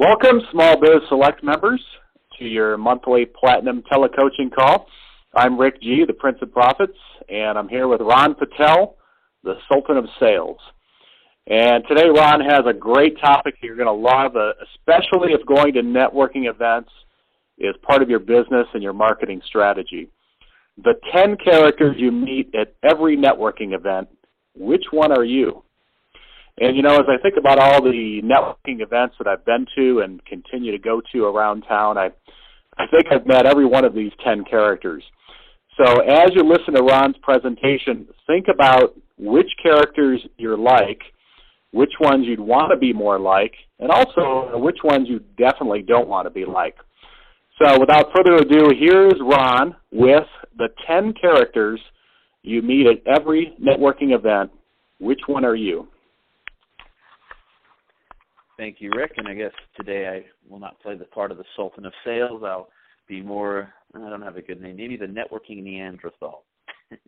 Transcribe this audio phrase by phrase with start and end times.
[0.00, 1.78] Welcome, Small Biz Select members,
[2.38, 4.86] to your monthly Platinum Telecoaching call.
[5.36, 6.96] I'm Rick G., the Prince of Profits,
[7.28, 8.96] and I'm here with Ron Patel,
[9.44, 10.56] the Sultan of Sales.
[11.48, 15.74] And today, Ron has a great topic you're going to love, uh, especially if going
[15.74, 16.88] to networking events
[17.58, 20.08] is part of your business and your marketing strategy.
[20.82, 24.08] The 10 characters you meet at every networking event,
[24.54, 25.62] which one are you?
[26.60, 30.00] And you know, as I think about all the networking events that I've been to
[30.00, 32.10] and continue to go to around town, I
[32.78, 35.02] I think I've met every one of these 10 characters.
[35.76, 41.00] So as you listen to Ron's presentation, think about which characters you're like,
[41.72, 46.08] which ones you'd want to be more like, and also which ones you definitely don't
[46.08, 46.76] want to be like.
[47.62, 50.24] So without further ado, here's Ron with
[50.56, 51.80] the 10 characters
[52.42, 54.50] you meet at every networking event.
[54.98, 55.88] Which one are you?
[58.60, 59.12] Thank you, Rick.
[59.16, 62.42] And I guess today I will not play the part of the Sultan of Sales.
[62.44, 62.68] I'll
[63.08, 66.44] be more, I don't have a good name, maybe the networking Neanderthal.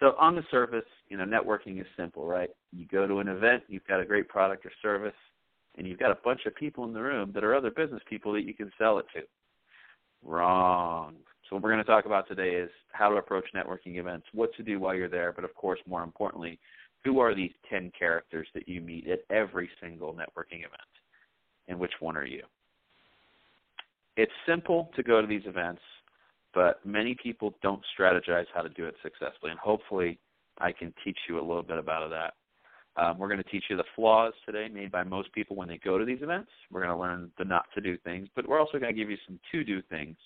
[0.00, 2.50] so on the surface, you know, networking is simple, right?
[2.72, 5.14] You go to an event, you've got a great product or service,
[5.78, 8.34] and you've got a bunch of people in the room that are other business people
[8.34, 9.22] that you can sell it to.
[10.22, 11.14] Wrong.
[11.48, 14.54] So what we're going to talk about today is how to approach networking events, what
[14.56, 16.58] to do while you're there, but of course, more importantly,
[17.04, 20.82] who are these 10 characters that you meet at every single networking event?
[21.68, 22.42] And which one are you?
[24.16, 25.80] It's simple to go to these events,
[26.54, 29.50] but many people don't strategize how to do it successfully.
[29.50, 30.18] And hopefully,
[30.58, 32.34] I can teach you a little bit about that.
[33.02, 35.78] Um, we're going to teach you the flaws today made by most people when they
[35.78, 36.50] go to these events.
[36.70, 39.10] We're going to learn the not to do things, but we're also going to give
[39.10, 40.16] you some to do things,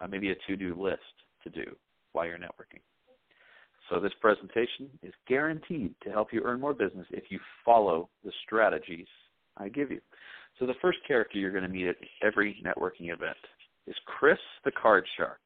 [0.00, 1.00] uh, maybe a to do list
[1.42, 1.74] to do
[2.12, 2.80] while you're networking.
[3.88, 8.32] So this presentation is guaranteed to help you earn more business if you follow the
[8.44, 9.06] strategies
[9.56, 10.00] I give you.
[10.58, 13.36] So the first character you're going to meet at every networking event
[13.86, 15.40] is Chris the Card Shark.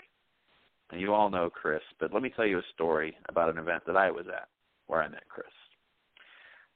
[0.90, 3.82] And you all know Chris, but let me tell you a story about an event
[3.86, 4.48] that I was at
[4.86, 5.46] where I met Chris.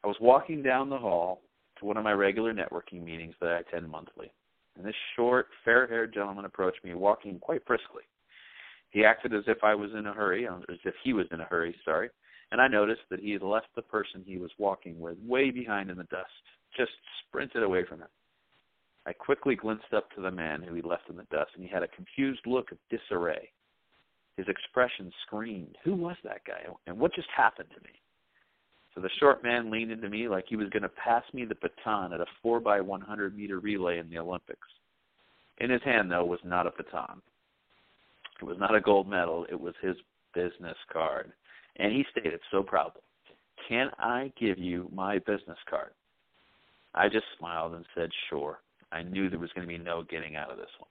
[0.05, 1.41] I was walking down the hall
[1.79, 4.31] to one of my regular networking meetings that I attend monthly.
[4.77, 8.03] And this short, fair haired gentleman approached me walking quite briskly.
[8.95, 11.41] He acted as if I was in a hurry, uh, as if he was in
[11.41, 12.11] a hurry, sorry,
[12.53, 15.91] and I noticed that he had left the person he was walking with way behind
[15.91, 16.31] in the dust,
[16.77, 16.93] just
[17.27, 18.09] sprinted away from him.
[19.05, 21.69] I quickly glanced up to the man who he left in the dust, and he
[21.69, 23.51] had a confused look of disarray.
[24.37, 28.01] His expression screamed, Who was that guy, and what just happened to me?
[28.95, 31.57] So the short man leaned into me like he was going to pass me the
[31.57, 34.69] baton at a 4 by 100 meter relay in the Olympics.
[35.59, 37.21] In his hand, though, was not a baton.
[38.41, 39.97] It was not a gold medal, it was his
[40.35, 41.33] business card.
[41.77, 43.03] And he stated so proudly,
[43.69, 45.91] Can I give you my business card?
[46.95, 48.61] I just smiled and said, Sure.
[48.93, 50.89] I knew there was going to be no getting out of this one.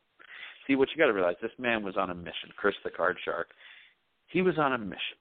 [0.67, 3.17] See, what you got to realize, this man was on a mission, Chris the Card
[3.23, 3.49] Shark.
[4.27, 5.17] He was on a mission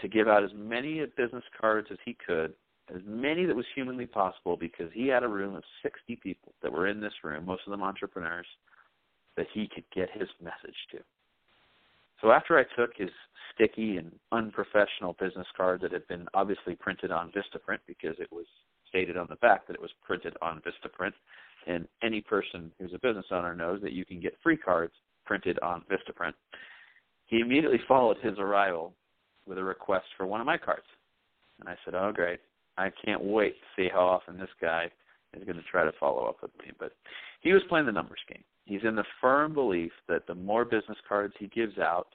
[0.00, 2.52] to give out as many business cards as he could,
[2.94, 6.72] as many that was humanly possible, because he had a room of 60 people that
[6.72, 8.46] were in this room, most of them entrepreneurs,
[9.36, 10.98] that he could get his message to.
[12.22, 13.10] So after I took his
[13.52, 18.46] sticky and unprofessional business card that had been obviously printed on Vistaprint because it was
[18.88, 21.12] stated on the back that it was printed on Vistaprint,
[21.66, 24.92] and any person who's a business owner knows that you can get free cards
[25.26, 26.34] printed on Vistaprint.
[27.26, 28.94] He immediately followed his arrival
[29.46, 30.86] with a request for one of my cards.
[31.60, 32.40] And I said, Oh, great.
[32.78, 34.90] I can't wait to see how often this guy
[35.36, 36.72] is going to try to follow up with me.
[36.78, 36.92] But
[37.40, 38.44] he was playing the numbers game.
[38.64, 42.08] He's in the firm belief that the more business cards he gives out,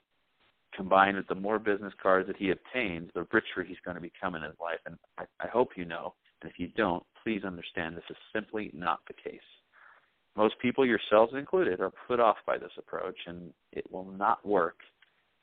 [0.74, 4.34] combined with the more business cards that he obtains, the richer he's going to become
[4.34, 4.78] in his life.
[4.86, 8.70] And I, I hope you know, and if you don't, please understand this is simply
[8.72, 9.40] not the case.
[10.36, 14.76] Most people, yourselves included, are put off by this approach, and it will not work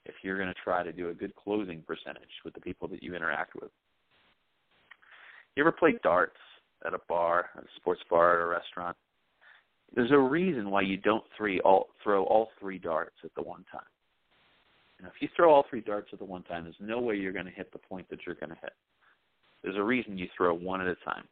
[0.06, 3.04] if you're going to try to do a good closing percentage with the people that
[3.04, 3.72] you interact with.
[5.56, 6.38] You ever play darts
[6.86, 8.96] at a bar, a sports bar, at a restaurant?
[9.96, 13.66] There's a reason why you don't three all, throw all three darts at the one
[13.72, 13.82] time.
[15.02, 17.34] Know, if you throw all three darts at the one time, there's no way you're
[17.34, 18.74] going to hit the point that you're going to hit.
[19.62, 21.26] There's a reason you throw one at a time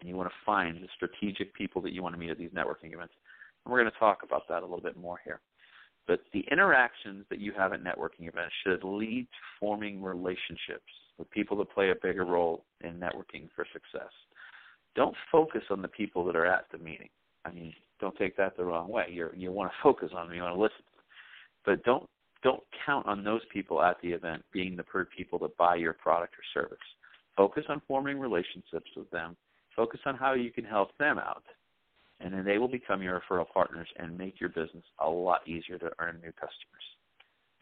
[0.00, 2.50] and you want to find the strategic people that you want to meet at these
[2.50, 3.12] networking events.
[3.64, 5.40] And we're going to talk about that a little bit more here.
[6.06, 11.30] But the interactions that you have at networking events should lead to forming relationships with
[11.30, 14.10] people that play a bigger role in networking for success.
[14.96, 17.08] Don't focus on the people that are at the meeting.
[17.44, 19.06] I mean, don't take that the wrong way.
[19.10, 20.84] You you want to focus on them, you want to listen,
[21.64, 22.08] but don't
[22.42, 25.92] don't count on those people at the event being the per people that buy your
[25.92, 26.78] product or service.
[27.36, 29.36] Focus on forming relationships with them
[29.76, 31.44] Focus on how you can help them out,
[32.20, 35.78] and then they will become your referral partners and make your business a lot easier
[35.78, 36.84] to earn new customers.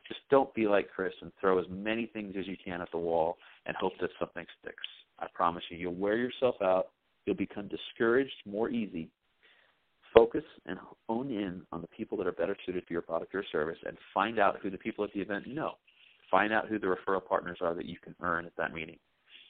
[0.06, 2.98] Just don't be like Chris and throw as many things as you can at the
[2.98, 3.36] wall
[3.66, 4.82] and hope that something sticks.
[5.18, 6.88] I promise you, you'll wear yourself out.
[7.28, 9.10] You'll become discouraged more easy.
[10.14, 13.44] Focus and hone in on the people that are better suited for your product or
[13.52, 15.72] service and find out who the people at the event know.
[16.30, 18.96] Find out who the referral partners are that you can earn at that meeting.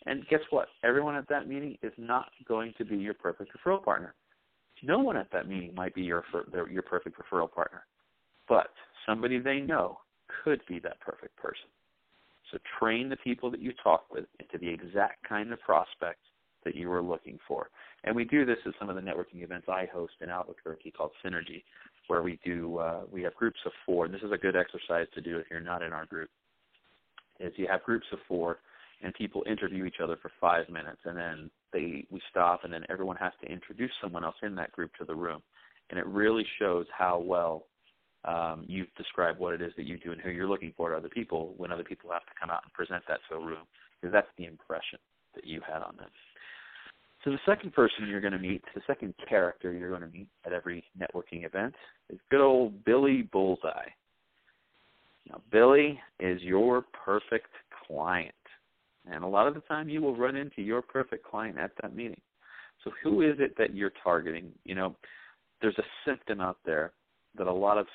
[0.06, 0.66] And guess what?
[0.82, 4.16] Everyone at that meeting is not going to be your perfect referral partner.
[4.82, 6.24] No one at that meeting might be your
[6.68, 7.86] your perfect referral partner,
[8.48, 8.72] but
[9.06, 10.00] somebody they know
[10.42, 11.68] could be that perfect person.
[12.50, 16.18] So train the people that you talk with into the exact kind of prospect
[16.64, 17.70] that you were looking for.
[18.04, 21.12] And we do this at some of the networking events I host in Albuquerque called
[21.24, 21.62] Synergy,
[22.06, 24.04] where we do uh, we have groups of four.
[24.04, 26.30] And this is a good exercise to do if you're not in our group.
[27.40, 28.58] Is you have groups of four
[29.02, 32.84] and people interview each other for five minutes, and then they we stop, and then
[32.88, 35.40] everyone has to introduce someone else in that group to the room,
[35.90, 37.66] and it really shows how well
[38.24, 40.96] um, you've described what it is that you do and who you're looking for to
[40.96, 43.66] other people when other people have to come out and present that to a room,
[44.00, 44.98] because that's the impression
[45.34, 46.08] that you had on them.
[47.28, 50.28] So the second person you're going to meet, the second character you're going to meet
[50.46, 51.74] at every networking event
[52.08, 53.90] is good old Billy Bullseye.
[55.28, 57.50] Now, Billy is your perfect
[57.86, 58.34] client.
[59.12, 61.94] And a lot of the time you will run into your perfect client at that
[61.94, 62.20] meeting.
[62.82, 64.50] So who is it that you're targeting?
[64.64, 64.96] You know,
[65.60, 66.92] there's a symptom out there
[67.36, 67.86] that a lot of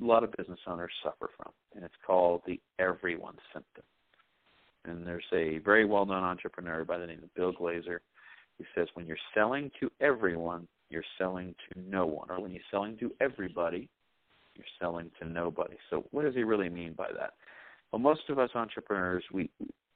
[0.00, 3.82] a lot of business owners suffer from, and it's called the everyone symptom.
[4.84, 7.98] And there's a very well-known entrepreneur by the name of Bill Glazer
[8.60, 12.60] who says when you're selling to everyone, you're selling to no one, or when you're
[12.70, 13.88] selling to everybody,
[14.54, 15.76] you're selling to nobody.
[15.88, 17.34] So what does he really mean by that?
[17.90, 19.48] Well, most of us entrepreneurs, we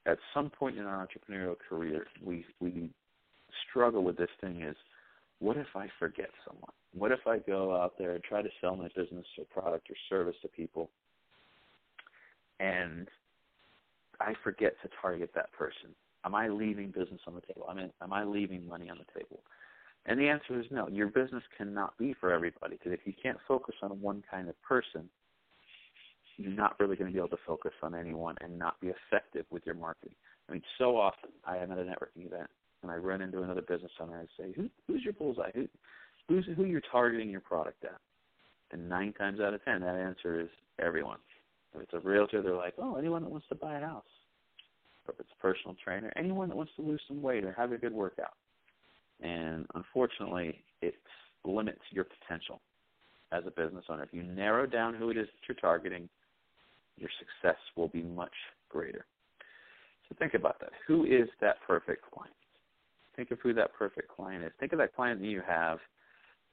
[0.07, 2.89] at some point in our entrepreneurial career, we we
[3.69, 4.75] struggle with this thing is
[5.39, 6.71] what if I forget someone?
[6.93, 9.95] What if I go out there and try to sell my business or product or
[10.09, 10.89] service to people
[12.59, 13.07] and
[14.19, 15.93] I forget to target that person?
[16.25, 17.67] Am I leaving business on the table?
[17.69, 19.41] I mean, am I leaving money on the table?
[20.07, 20.87] And the answer is no.
[20.87, 24.61] Your business cannot be for everybody because if you can't focus on one kind of
[24.61, 25.09] person,
[26.37, 29.45] you're not really going to be able to focus on anyone and not be effective
[29.51, 30.15] with your marketing.
[30.49, 32.49] I mean, so often I am at a networking event
[32.81, 35.51] and I run into another business owner and I say, Who, "Who's your bullseye?
[35.55, 35.67] Who,
[36.27, 37.99] who's who you're targeting your product at?"
[38.71, 41.19] And nine times out of ten, that answer is everyone.
[41.73, 44.03] If it's a realtor, they're like, "Oh, anyone that wants to buy a house."
[45.19, 47.93] It's a personal trainer, anyone that wants to lose some weight or have a good
[47.93, 48.33] workout.
[49.21, 50.95] And unfortunately, it
[51.43, 52.61] limits your potential
[53.31, 54.03] as a business owner.
[54.03, 56.09] If you narrow down who it is that you're targeting,
[56.97, 58.33] your success will be much
[58.69, 59.05] greater.
[60.09, 60.71] So think about that.
[60.87, 62.35] Who is that perfect client?
[63.15, 64.51] Think of who that perfect client is.
[64.59, 65.79] Think of that client that you have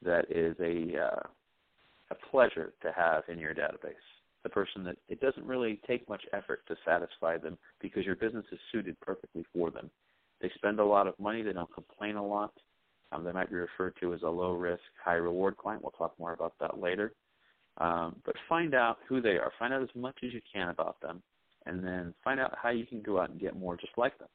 [0.04, 1.28] that is a uh,
[2.10, 3.94] a pleasure to have in your database.
[4.44, 8.44] The person that it doesn't really take much effort to satisfy them because your business
[8.50, 9.90] is suited perfectly for them.
[10.40, 11.42] They spend a lot of money.
[11.42, 12.52] They don't complain a lot.
[13.12, 15.82] Um, they might be referred to as a low risk, high reward client.
[15.82, 17.12] We'll talk more about that later.
[17.78, 19.52] Um, but find out who they are.
[19.58, 21.22] Find out as much as you can about them,
[21.66, 24.28] and then find out how you can go out and get more just like them.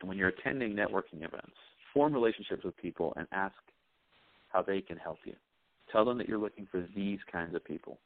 [0.00, 1.56] And when you're attending networking events,
[1.94, 3.54] form relationships with people and ask
[4.48, 5.34] how they can help you.
[5.90, 7.98] Tell them that you're looking for these kinds of people,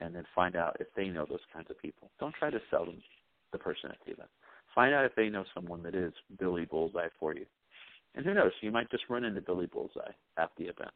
[0.00, 2.10] and then find out if they know those kinds of people.
[2.18, 3.02] Don't try to sell them
[3.52, 4.30] the person at the event.
[4.74, 7.46] Find out if they know someone that is Billy Bullseye for you.
[8.14, 10.90] And who knows, you might just run into Billy Bullseye at the event.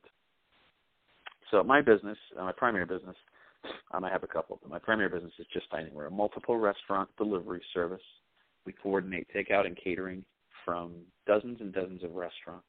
[1.51, 3.17] So my business, uh, my primary business,
[3.93, 4.71] Um, I have a couple them.
[4.71, 5.95] My primary business is Just Dine In.
[5.95, 8.03] We're a multiple restaurant delivery service.
[8.67, 10.23] We coordinate takeout and catering
[10.65, 10.93] from
[11.27, 12.69] dozens and dozens of restaurants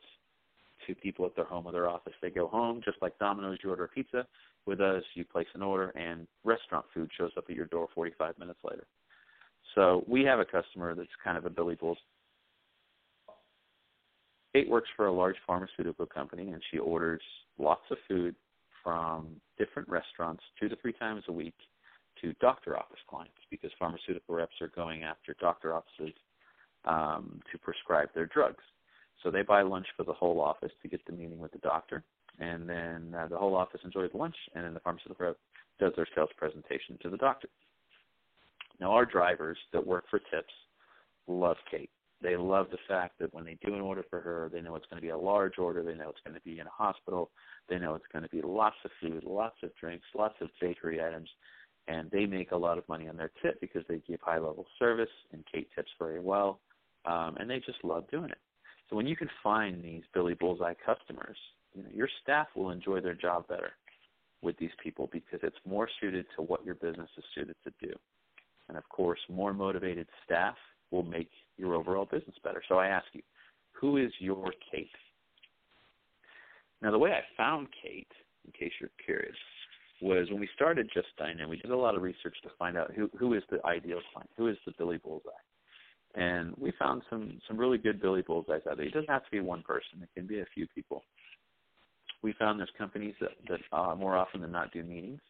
[0.88, 2.14] to people at their home or their office.
[2.22, 4.26] They go home, just like Domino's, you order a pizza.
[4.66, 8.38] With us, you place an order, and restaurant food shows up at your door 45
[8.40, 8.86] minutes later.
[9.76, 11.98] So we have a customer that's kind of a Billy Bulls.
[14.54, 17.22] Kate works for a large pharmaceutical company, and she orders
[17.60, 18.36] lots of food
[18.84, 21.56] from different restaurants two to three times a week
[22.22, 26.14] to doctor office clients because pharmaceutical reps are going after doctor offices
[26.86, 28.64] um, to prescribe their drugs.
[29.24, 32.04] So they buy lunch for the whole office to get the meeting with the doctor,
[32.40, 35.38] and then uh, the whole office enjoys lunch, and then the rep
[35.80, 37.50] does their sales presentation to the doctor.
[38.80, 40.54] Now, our drivers that work for Tips
[41.28, 41.90] love Kate.
[42.22, 44.86] They love the fact that when they do an order for her, they know it's
[44.90, 45.84] going to be a large order.
[45.84, 47.30] They know it's going to be in a hospital.
[47.70, 51.04] They know it's going to be lots of food, lots of drinks, lots of bakery
[51.04, 51.30] items,
[51.88, 54.66] and they make a lot of money on their tip because they give high level
[54.80, 56.60] service, and Kate tips very well,
[57.06, 58.40] um, and they just love doing it.
[58.90, 61.38] So when you can find these Billy Bullseye customers,
[61.76, 63.72] you know, your staff will enjoy their job better
[64.42, 67.94] with these people because it's more suited to what your business is suited to do.
[68.70, 70.56] And of course, more motivated staff
[70.92, 72.64] will make your overall business better.
[72.68, 73.22] So I ask you,
[73.74, 74.90] who is your Kate?
[76.82, 78.12] Now, the way I found Kate,
[78.46, 79.36] in case you're curious,
[80.02, 82.94] was when we started Just Dine we did a lot of research to find out
[82.94, 85.30] who who is the ideal client, who is the Billy Bullseye,
[86.16, 88.86] and we found some some really good Billy Bullseyes out there.
[88.86, 91.04] It doesn't have to be one person; it can be a few people.
[92.26, 95.22] We found there's companies that that uh, more often than not do meetings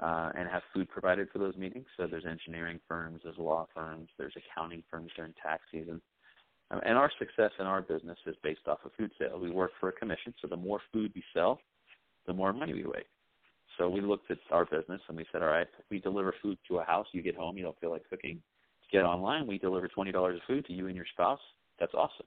[0.00, 1.86] uh, and have food provided for those meetings.
[1.96, 6.00] So there's engineering firms, there's law firms, there's accounting firms during tax season.
[6.72, 9.40] Um, and our success in our business is based off of food sales.
[9.40, 11.60] We work for a commission, so the more food we sell,
[12.26, 13.06] the more money we make.
[13.78, 16.78] So we looked at our business and we said, all right, we deliver food to
[16.78, 17.06] a house.
[17.12, 18.42] You get home, you don't feel like cooking.
[18.90, 21.44] Get online, we deliver twenty dollars of food to you and your spouse.
[21.78, 22.26] That's awesome.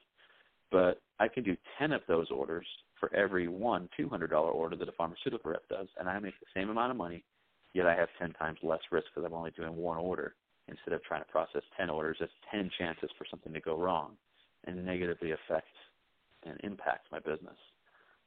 [0.72, 2.68] But I can do ten of those orders
[3.00, 6.34] for every one two hundred dollar order that a pharmaceutical rep does, and I make
[6.40, 7.24] the same amount of money
[7.74, 10.36] yet I have 10 times less risk because I'm only doing one order
[10.68, 12.18] instead of trying to process 10 orders.
[12.20, 14.14] That's 10 chances for something to go wrong
[14.66, 15.68] and negatively affect
[16.44, 17.58] and impact my business.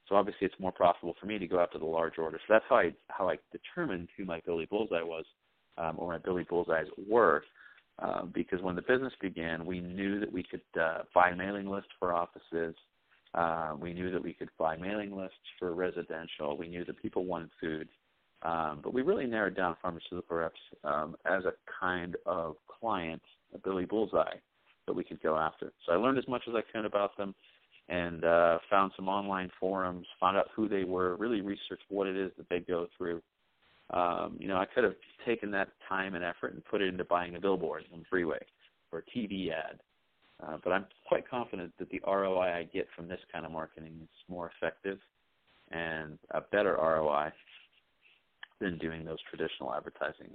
[0.08, 2.40] So obviously, it's more profitable for me to go after the large orders.
[2.46, 5.24] So that's how I how I determined who my Billy Bullseye was,
[5.78, 7.44] um, or my Billy Bullseyes were,
[8.00, 11.90] uh, because when the business began, we knew that we could uh, buy mailing lists
[12.00, 12.74] for offices.
[13.34, 16.56] Uh, we knew that we could buy mailing lists for residential.
[16.56, 17.88] We knew that people wanted food.
[18.42, 23.22] Um, but we really narrowed down pharmaceutical reps um, as a kind of client,
[23.54, 24.36] a Billy Bullseye,
[24.86, 25.72] that we could go after.
[25.86, 27.34] So I learned as much as I could about them
[27.88, 32.16] and uh, found some online forums, found out who they were, really researched what it
[32.16, 33.22] is that they go through.
[33.90, 34.94] Um, you know, I could have
[35.26, 38.38] taken that time and effort and put it into buying a billboard on freeway
[38.90, 39.80] or a TV ad.
[40.46, 43.92] Uh, but I'm quite confident that the ROI I get from this kind of marketing
[44.02, 44.98] is more effective
[45.70, 47.30] and a better ROI
[48.60, 50.30] than doing those traditional advertising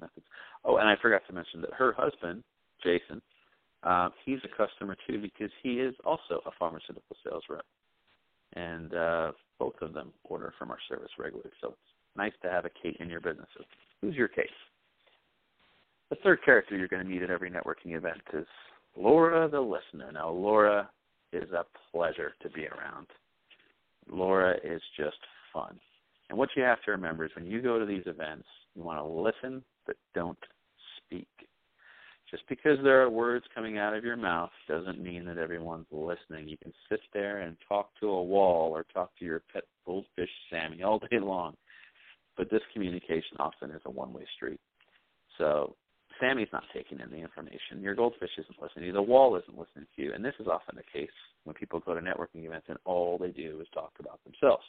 [0.00, 0.26] methods.
[0.64, 2.42] Oh, and I forgot to mention that her husband,
[2.82, 3.20] Jason,
[3.82, 7.64] uh, he's a customer too because he is also a pharmaceutical sales rep,
[8.54, 11.50] and uh, both of them order from our service regularly.
[11.60, 13.48] So it's nice to have a Kate in your business.
[14.00, 14.50] Who's your Kate?
[16.10, 18.46] The third character you're going to meet at every networking event is
[18.96, 20.10] Laura the listener.
[20.12, 20.90] Now, Laura
[21.32, 23.06] is a pleasure to be around.
[24.10, 25.18] Laura is just
[25.52, 25.78] fun.
[26.28, 28.98] And what you have to remember is when you go to these events, you want
[28.98, 30.38] to listen, but don't
[30.96, 31.28] speak.
[32.30, 36.48] Just because there are words coming out of your mouth doesn't mean that everyone's listening.
[36.48, 40.30] You can sit there and talk to a wall or talk to your pet goldfish
[40.48, 41.56] Sammy all day long,
[42.36, 44.60] but this communication often is a one-way street.
[45.38, 45.74] So
[46.20, 47.80] Sammy's not taking in the information.
[47.80, 48.92] Your goldfish isn't listening.
[48.92, 50.12] The wall isn't listening to you.
[50.14, 51.10] And this is often the case
[51.44, 54.64] when people go to networking events and all they do is talk about themselves.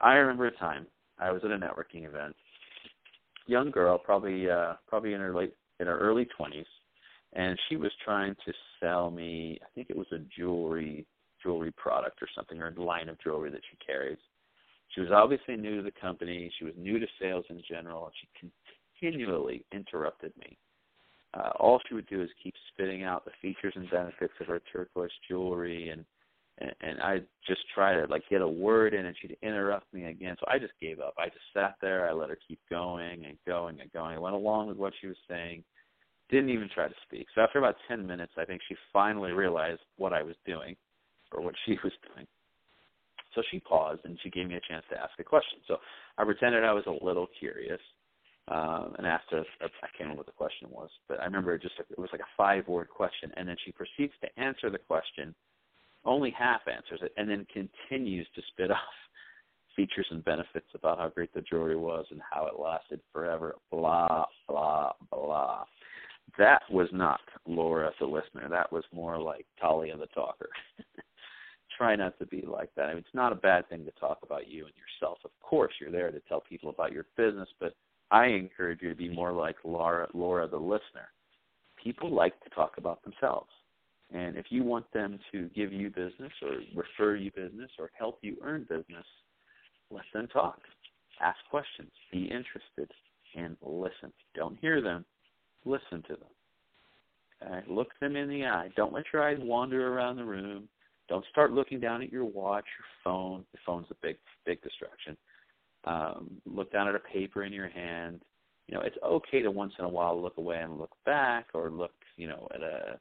[0.00, 0.86] I remember a time
[1.18, 2.34] I was at a networking event.
[3.46, 6.66] Young girl, probably uh probably in her late in her early twenties,
[7.32, 11.06] and she was trying to sell me I think it was a jewelry
[11.42, 14.18] jewelry product or something or a line of jewelry that she carries.
[14.94, 16.52] She was obviously new to the company.
[16.58, 18.50] She was new to sales in general, and she
[19.00, 20.56] continually interrupted me.
[21.34, 24.60] Uh, all she would do is keep spitting out the features and benefits of her
[24.72, 26.04] turquoise jewelry and
[26.58, 30.04] and, and I just try to like get a word in, and she'd interrupt me
[30.04, 30.36] again.
[30.38, 31.14] So I just gave up.
[31.18, 32.06] I just sat there.
[32.06, 34.16] I let her keep going and going and going.
[34.16, 35.64] I went along with what she was saying.
[36.28, 37.28] Didn't even try to speak.
[37.34, 40.76] So after about ten minutes, I think she finally realized what I was doing,
[41.32, 42.26] or what she was doing.
[43.34, 45.60] So she paused and she gave me a chance to ask a question.
[45.68, 45.76] So
[46.18, 47.80] I pretended I was a little curious
[48.50, 49.44] um, and asked her.
[49.60, 52.20] I can't remember what the question was, but I remember it just it was like
[52.20, 55.34] a five-word question, and then she proceeds to answer the question,
[56.04, 58.78] only half answers it, and then continues to spit off
[59.76, 63.54] features and benefits about how great the jewelry was and how it lasted forever.
[63.70, 65.64] Blah blah blah.
[66.38, 68.48] That was not Laura the listener.
[68.48, 70.50] That was more like Talia the talker.
[71.78, 72.86] Try not to be like that.
[72.86, 75.18] I mean, it's not a bad thing to talk about you and yourself.
[75.24, 77.74] Of course, you're there to tell people about your business, but
[78.10, 81.08] I encourage you to be more like Laura, Laura the listener.
[81.82, 83.50] People like to talk about themselves.
[84.12, 88.18] And if you want them to give you business or refer you business or help
[88.22, 89.06] you earn business,
[89.90, 90.58] let them talk.
[91.20, 91.90] Ask questions.
[92.10, 92.90] Be interested
[93.36, 94.12] and listen.
[94.34, 95.04] Don't hear them.
[95.64, 97.46] Listen to them.
[97.46, 97.62] Okay?
[97.68, 98.70] Look them in the eye.
[98.76, 100.68] Don't let your eyes wander around the room.
[101.08, 103.44] Don't start looking down at your watch, your phone.
[103.52, 105.16] The phone's a big, big distraction.
[105.84, 108.20] Um, look down at a paper in your hand.
[108.68, 111.70] You know, it's okay to once in a while look away and look back, or
[111.70, 112.98] look, you know, at a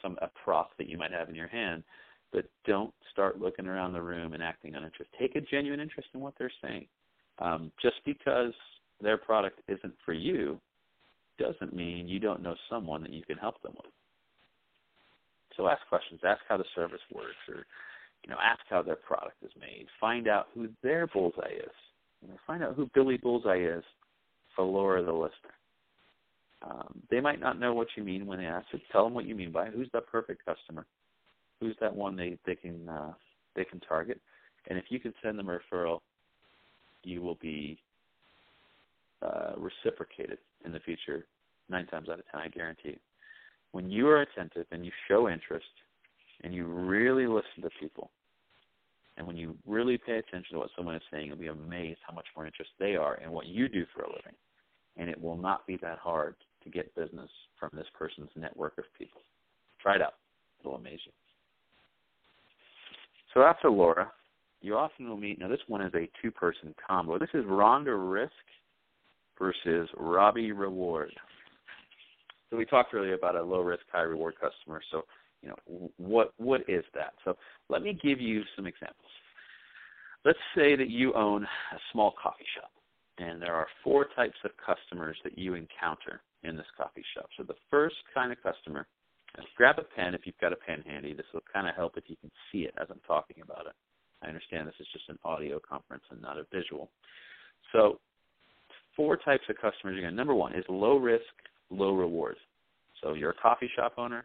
[0.00, 1.84] some a prop that you might have in your hand.
[2.32, 5.08] But don't start looking around the room and acting uninterested.
[5.18, 6.86] Take a genuine interest in what they're saying.
[7.38, 8.52] Um, just because
[9.00, 10.58] their product isn't for you
[11.38, 13.92] doesn't mean you don't know someone that you can help them with.
[15.56, 16.20] So ask questions.
[16.24, 17.66] Ask how the service works, or
[18.24, 19.86] you know, ask how their product is made.
[20.00, 21.72] Find out who their bullseye is.
[22.22, 23.84] You find out who Billy Bullseye is
[24.54, 25.54] for Laura the listener.
[26.62, 28.80] Um, they might not know what you mean when they ask it.
[28.92, 29.74] Tell them what you mean by it.
[29.74, 30.86] who's the perfect customer.
[31.60, 33.12] Who's that one they they can uh,
[33.54, 34.20] they can target,
[34.68, 36.00] and if you can send them a referral,
[37.04, 37.78] you will be
[39.22, 41.26] uh, reciprocated in the future.
[41.68, 42.98] Nine times out of ten, I guarantee.
[43.70, 45.64] When you are attentive and you show interest,
[46.42, 48.10] and you really listen to people,
[49.16, 52.14] and when you really pay attention to what someone is saying, you'll be amazed how
[52.14, 54.34] much more interest they are in what you do for a living.
[54.96, 58.84] And it will not be that hard to get business from this person's network of
[58.98, 59.22] people.
[59.80, 60.14] Try it out.
[60.60, 61.12] It'll amaze you.
[63.34, 64.12] So after Laura,
[64.60, 67.18] you often will meet, now this one is a two-person combo.
[67.18, 68.32] This is Rhonda Risk
[69.38, 71.12] versus Robbie Reward.
[72.50, 74.82] So we talked earlier about a low-risk, high-reward customer.
[74.90, 75.04] So,
[75.42, 77.14] you know, what what is that?
[77.24, 77.36] So
[77.68, 79.10] let me give you some examples.
[80.24, 82.70] Let's say that you own a small coffee shop,
[83.18, 87.26] and there are four types of customers that you encounter in this coffee shop.
[87.36, 88.86] So the first kind of customer,
[89.56, 91.12] grab a pen if you've got a pen handy.
[91.12, 93.72] This will kind of help if you can see it as I'm talking about it.
[94.22, 96.88] I understand this is just an audio conference and not a visual.
[97.72, 97.98] So
[98.96, 100.10] four types of customers to.
[100.12, 101.24] Number one is low risk,
[101.70, 102.36] low reward.
[103.02, 104.24] So you're a coffee shop owner.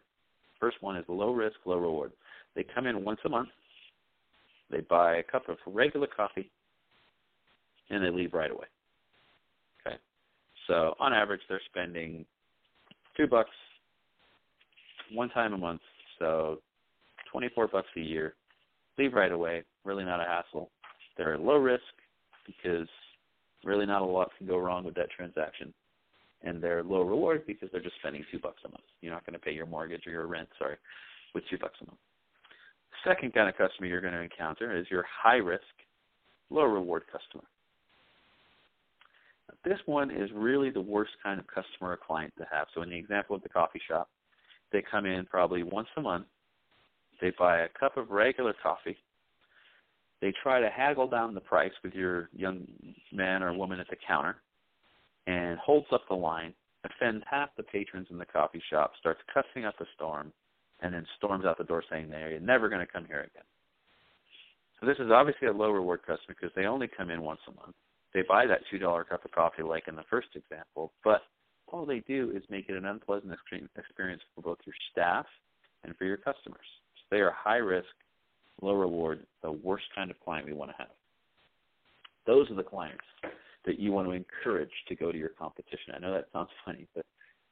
[0.59, 2.11] First one is low risk, low reward.
[2.55, 3.49] They come in once a month.
[4.69, 6.49] They buy a cup of regular coffee,
[7.89, 8.65] and they leave right away.
[9.85, 9.97] Okay.
[10.67, 12.25] So on average, they're spending
[13.15, 13.51] two bucks
[15.13, 15.81] one time a month.
[16.19, 16.59] So
[17.31, 18.33] 24 bucks a year.
[18.97, 19.63] Leave right away.
[19.85, 20.69] Really not a hassle.
[21.17, 21.83] They're low risk
[22.45, 22.87] because
[23.63, 25.73] really not a lot can go wrong with that transaction.
[26.43, 28.83] And they're low reward because they're just spending two bucks a month.
[29.01, 30.77] You're not going to pay your mortgage or your rent, sorry,
[31.33, 31.99] with two bucks a month.
[33.03, 35.63] Second kind of customer you're going to encounter is your high risk,
[36.49, 37.43] low reward customer.
[39.65, 42.67] This one is really the worst kind of customer or client to have.
[42.73, 44.09] So in the example of the coffee shop,
[44.71, 46.27] they come in probably once a month.
[47.19, 48.97] They buy a cup of regular coffee
[50.21, 52.65] they try to haggle down the price with your young
[53.11, 54.37] man or woman at the counter
[55.27, 56.53] and holds up the line,
[56.85, 60.31] offends half the patrons in the coffee shop, starts cussing up a storm,
[60.81, 63.43] and then storms out the door saying they're never going to come here again.
[64.79, 67.51] So this is obviously a low reward customer because they only come in once a
[67.51, 67.75] month.
[68.13, 71.23] They buy that two dollar cup of coffee like in the first example, but
[71.67, 75.25] all they do is make it an unpleasant experience for both your staff
[75.83, 76.65] and for your customers.
[76.95, 77.87] So they are high risk,
[78.61, 80.87] low reward, the worst kind of client we want to have.
[82.25, 83.03] Those are the clients
[83.67, 85.93] that you want to encourage to go to your competition.
[85.95, 87.05] I know that sounds funny, but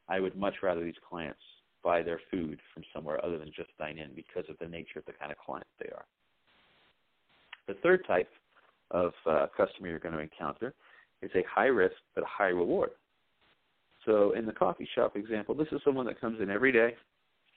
[0.10, 1.40] I would much rather these clients
[1.84, 5.06] buy their food from somewhere other than just dine in because of the nature of
[5.06, 6.06] the kind of clients they are.
[7.68, 8.30] The third type
[8.90, 10.74] of uh, customer you're going to encounter
[11.22, 12.92] is a high risk but a high reward.
[14.06, 16.96] So in the coffee shop example, this is someone that comes in every day,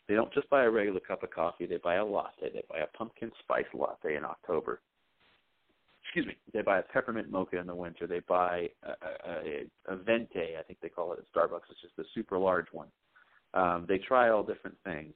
[0.09, 1.67] they don't just buy a regular cup of coffee.
[1.67, 2.51] They buy a latte.
[2.53, 4.81] They buy a pumpkin spice latte in October.
[6.09, 6.37] Excuse me.
[6.55, 8.07] They buy a peppermint mocha in the winter.
[8.07, 11.69] They buy a, a, a venti, I think they call it at Starbucks.
[11.71, 12.89] It's just a super large one.
[13.53, 15.13] Um, they try all different things.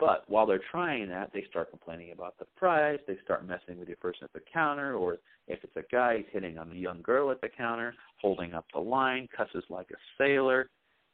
[0.00, 2.98] But while they're trying that, they start complaining about the price.
[3.06, 6.26] They start messing with your person at the counter, or if it's a guy, he's
[6.32, 10.00] hitting on the young girl at the counter, holding up the line, cusses like a
[10.18, 10.68] sailor,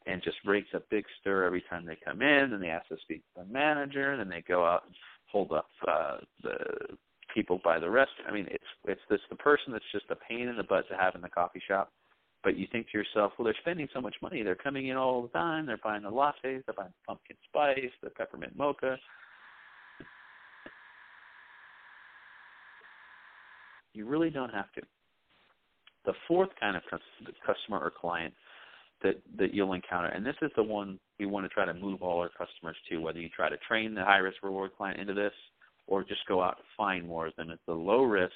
[0.07, 2.55] and just breaks a big stir every time they come in.
[2.55, 4.95] And they ask to speak to the manager, and then they go out and
[5.31, 6.57] hold up uh, the
[7.35, 8.13] people by the rest.
[8.29, 10.97] I mean, it's it's this the person that's just a pain in the butt to
[10.97, 11.93] have in the coffee shop.
[12.45, 14.43] But you think to yourself, well, they're spending so much money.
[14.43, 15.67] They're coming in all the time.
[15.67, 16.35] They're buying the lattes.
[16.43, 18.97] They're buying the pumpkin spice, the peppermint mocha.
[23.93, 24.83] You really don't have to.
[26.05, 26.83] The fourth kind of
[27.45, 28.33] customer or client
[29.03, 32.03] that that you'll encounter, and this is the one we want to try to move
[32.03, 32.99] all our customers to.
[32.99, 35.33] Whether you try to train the high risk reward client into this,
[35.89, 38.33] or just go out and find more of them, it's the low risk,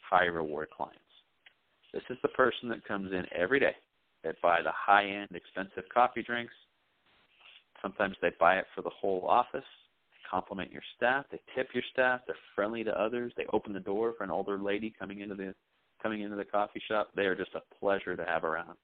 [0.00, 0.98] high reward clients.
[1.94, 3.74] This is the person that comes in every day.
[4.22, 6.52] They buy the high end, expensive coffee drinks.
[7.80, 9.64] Sometimes they buy it for the whole office.
[9.64, 11.24] They compliment your staff.
[11.30, 12.20] They tip your staff.
[12.26, 13.32] They're friendly to others.
[13.36, 15.54] They open the door for an older lady coming into the
[16.02, 17.10] coming into the coffee shop.
[17.14, 18.76] They are just a pleasure to have around.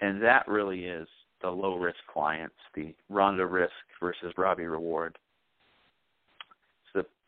[0.00, 1.08] And that really is
[1.42, 5.18] the low risk clients, the Rhonda risk versus Robbie reward.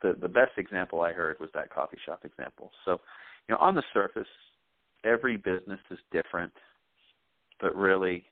[0.03, 2.71] The the best example I heard was that coffee shop example.
[2.85, 3.01] So,
[3.49, 4.29] you know, on the surface,
[5.05, 6.53] every business is different,
[7.61, 8.25] but really,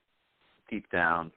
[0.69, 1.31] deep down,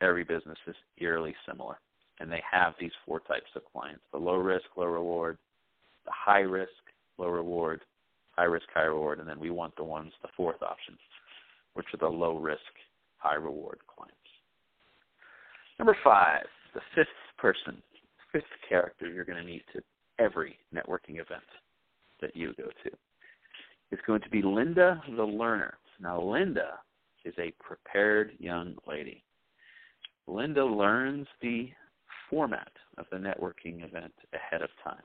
[0.00, 1.78] every business is eerily similar.
[2.20, 5.38] And they have these four types of clients the low risk, low reward,
[6.04, 6.70] the high risk,
[7.18, 7.82] low reward,
[8.36, 10.96] high risk, high reward, and then we want the ones, the fourth option,
[11.74, 12.60] which are the low risk,
[13.18, 14.16] high reward clients.
[15.78, 17.82] Number five, the fifth person,
[18.32, 19.82] fifth character you're going to meet to
[20.18, 21.42] every networking event
[22.20, 22.90] that you go to
[23.92, 25.74] is going to be Linda the Learner.
[26.00, 26.78] Now, Linda
[27.24, 29.22] is a prepared young lady.
[30.26, 31.70] Linda learns the
[32.28, 35.02] format of the networking event ahead of time.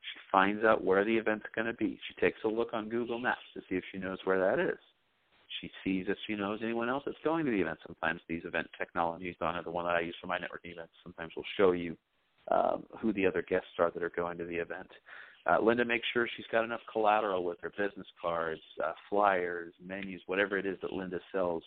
[0.00, 1.98] She finds out where the event's going to be.
[2.08, 4.78] She takes a look on Google Maps to see if she knows where that is.
[5.60, 7.78] She sees if she knows anyone else that's going to the event.
[7.86, 11.32] Sometimes these event technologies, Donna, the one that I use for my networking events, sometimes
[11.36, 11.96] will show you
[12.50, 14.88] um, who the other guests are that are going to the event.
[15.46, 20.20] Uh, Linda makes sure she's got enough collateral with her business cards, uh, flyers, menus,
[20.26, 21.62] whatever it is that Linda sells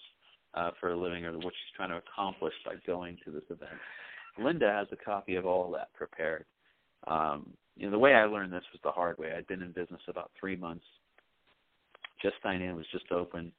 [0.53, 3.71] uh, for a living or what she's trying to accomplish by going to this event.
[4.37, 6.45] Linda has a copy of all that prepared.
[7.07, 9.33] Um, you know, the way I learned this was the hard way.
[9.35, 10.85] I'd been in business about three months.
[12.21, 13.51] Just Dine In was just open,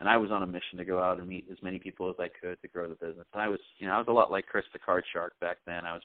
[0.00, 2.16] and I was on a mission to go out and meet as many people as
[2.18, 3.26] I could to grow the business.
[3.34, 5.58] And I was, you know, I was a lot like Chris the Card Shark back
[5.66, 5.84] then.
[5.84, 6.02] I was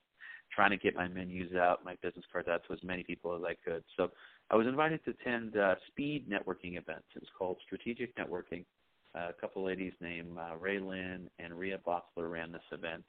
[0.54, 3.42] trying to get my menus out, my business cards out to as many people as
[3.44, 3.84] I could.
[3.98, 4.12] So
[4.50, 7.06] I was invited to attend uh, speed networking events.
[7.16, 8.66] It was called Strategic Networking.
[9.16, 13.04] Uh, a couple ladies named uh, Ray Lynn and Ria Botzler ran this event,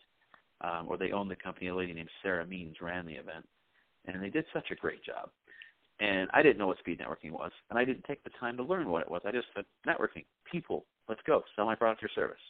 [0.61, 1.68] um, or they owned the company.
[1.68, 3.46] A lady named Sarah Means ran the event,
[4.07, 5.31] and they did such a great job.
[6.00, 8.64] And I didn't know what speed networking was, and I didn't take the time to
[8.64, 9.22] learn what it was.
[9.24, 12.40] I just said, networking, people, let's go, sell my product or service.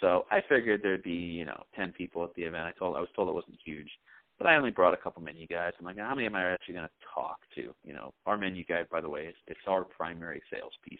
[0.00, 2.64] So I figured there'd be, you know, ten people at the event.
[2.64, 3.90] I told I was told it wasn't huge,
[4.38, 5.72] but I only brought a couple menu guys.
[5.78, 7.74] I'm like, how many am I actually to talk to?
[7.84, 10.98] You know, our menu guide, by the way, is it's our primary sales piece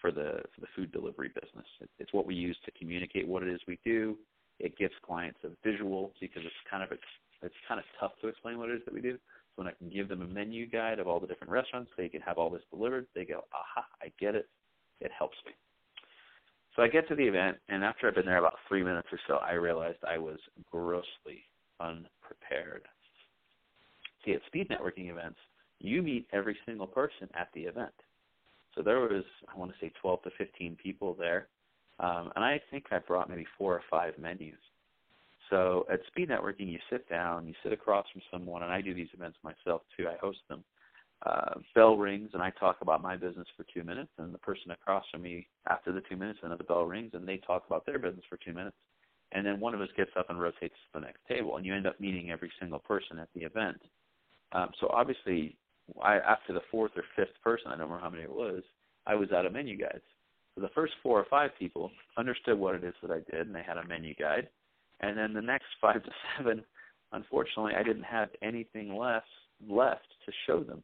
[0.00, 1.66] for the for the food delivery business.
[1.80, 4.16] It, it's what we use to communicate what it is we do.
[4.58, 7.02] It gives clients a visual because it's kind of it's,
[7.42, 9.12] it's kind of tough to explain what it is that we do.
[9.14, 12.08] So when I can give them a menu guide of all the different restaurants, they
[12.08, 13.06] can have all this delivered.
[13.14, 14.48] They go, aha, I get it.
[15.00, 15.52] It helps me.
[16.78, 19.18] So I get to the event, and after I've been there about three minutes or
[19.26, 20.38] so, I realized I was
[20.70, 21.42] grossly
[21.80, 22.82] unprepared.
[24.24, 25.40] See, at speed networking events,
[25.80, 27.90] you meet every single person at the event.
[28.76, 31.48] So there was, I want to say, 12 to 15 people there,
[31.98, 34.54] um, and I think I brought maybe four or five menus.
[35.50, 38.94] So at speed networking, you sit down, you sit across from someone, and I do
[38.94, 40.06] these events myself too.
[40.06, 40.62] I host them
[41.26, 44.70] uh, bell rings and I talk about my business for two minutes, and the person
[44.70, 47.98] across from me after the two minutes, another bell rings and they talk about their
[47.98, 48.76] business for two minutes,
[49.32, 51.74] and then one of us gets up and rotates to the next table, and you
[51.74, 53.80] end up meeting every single person at the event.
[54.52, 55.56] Um, so obviously,
[56.00, 58.62] I, after the fourth or fifth person, I don't remember how many it was,
[59.06, 60.04] I was out of menu guides.
[60.54, 63.54] So the first four or five people understood what it is that I did, and
[63.54, 64.48] they had a menu guide.
[65.00, 66.62] And then the next five to seven,
[67.12, 69.22] unfortunately, I didn't have anything less
[69.68, 70.82] left to show them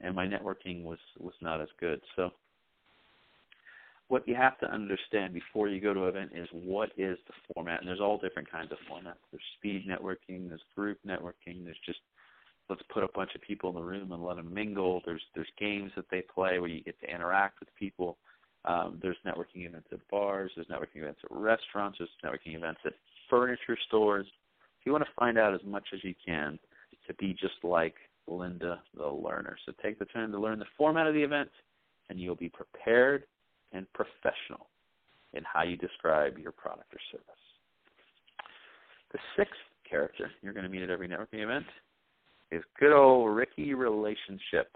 [0.00, 2.00] and my networking was was not as good.
[2.16, 2.30] So
[4.08, 7.52] what you have to understand before you go to an event is what is the
[7.52, 9.22] format, and there's all different kinds of formats.
[9.30, 12.00] There's speed networking, there's group networking, there's just
[12.68, 15.02] let's put a bunch of people in the room and let them mingle.
[15.04, 18.18] There's there's games that they play where you get to interact with people.
[18.66, 20.50] Um, there's networking events at bars.
[20.54, 21.98] There's networking events at restaurants.
[21.98, 22.94] There's networking events at
[23.28, 24.26] furniture stores.
[24.80, 26.58] If you want to find out as much as you can
[27.06, 27.94] to be just like
[28.26, 29.56] Linda the learner.
[29.66, 31.50] So take the time to learn the format of the event,
[32.08, 33.24] and you'll be prepared
[33.72, 34.68] and professional
[35.32, 37.26] in how you describe your product or service.
[39.12, 39.54] The sixth
[39.88, 41.66] character you're going to meet at every networking event
[42.50, 44.70] is good old Ricky Relationship.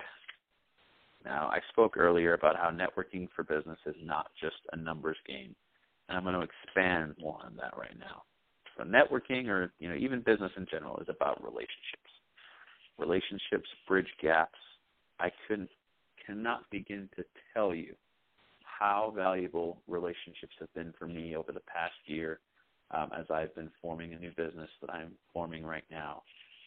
[1.25, 5.55] Now, I spoke earlier about how networking for business is not just a numbers game,
[6.09, 8.23] and I'm going to expand more on that right now.
[8.77, 12.08] So, networking, or you know, even business in general, is about relationships.
[12.99, 14.59] Relationships bridge gaps.
[15.21, 15.71] I couldn't,
[16.25, 17.95] cannot begin to tell you
[18.63, 22.41] how valuable relationships have been for me over the past year
[22.91, 26.23] um, as I've been forming a new business that I'm forming right now.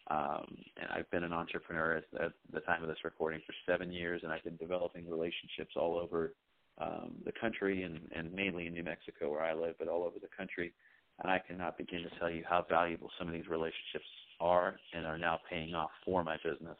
[0.10, 3.91] Um, and I've been an entrepreneur at, at the time of this recording for seven
[3.91, 6.34] years, and I've been developing relationships all over
[6.80, 10.20] um, the country and, and mainly in New Mexico where I live, but all over
[10.22, 10.74] the country.
[11.22, 14.06] And I cannot begin to tell you how valuable some of these relationships
[14.41, 16.77] are and are now paying off for my business.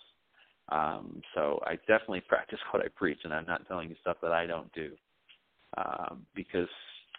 [0.70, 4.32] Um, so I definitely practice what I preach, and I'm not telling you stuff that
[4.32, 4.92] I don't do.
[5.78, 6.68] Um, because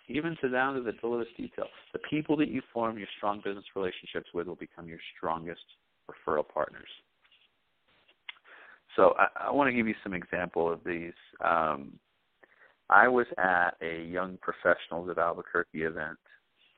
[0.09, 3.65] even to down to the littlest detail, the people that you form your strong business
[3.75, 5.63] relationships with will become your strongest
[6.11, 6.89] referral partners.
[8.97, 11.15] So I, I want to give you some example of these.
[11.43, 11.93] Um,
[12.91, 16.19] I was at a young professionals of Albuquerque event,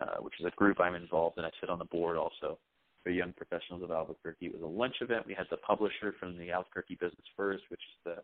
[0.01, 1.45] uh, which is a group I'm involved in.
[1.45, 2.59] I sit on the board also
[3.05, 4.47] for Young Professionals of Albuquerque.
[4.47, 5.27] It was a lunch event.
[5.27, 8.23] We had the publisher from the Albuquerque Business First, which is the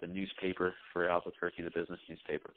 [0.00, 2.54] the newspaper for Albuquerque, the business newspaper.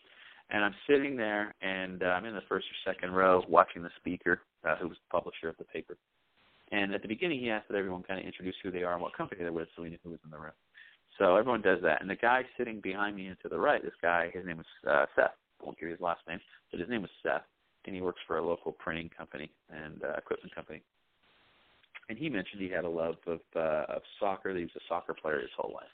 [0.50, 3.90] And I'm sitting there, and uh, I'm in the first or second row watching the
[3.98, 5.98] speaker, uh, who was the publisher of the paper.
[6.72, 9.02] And at the beginning, he asked that everyone kind of introduce who they are and
[9.02, 10.56] what company they're with, so we knew who was in the room.
[11.20, 12.02] So everyone does that.
[12.02, 14.66] And the guy sitting behind me and to the right, this guy, his name was
[14.90, 15.36] uh, Seth.
[15.62, 16.40] I won't give you his last name,
[16.72, 17.44] but his name was Seth,
[17.86, 20.82] and he works for a local printing company and uh, equipment company.
[22.10, 24.56] And he mentioned he had a love of uh, of soccer.
[24.56, 25.92] He was a soccer player his whole life.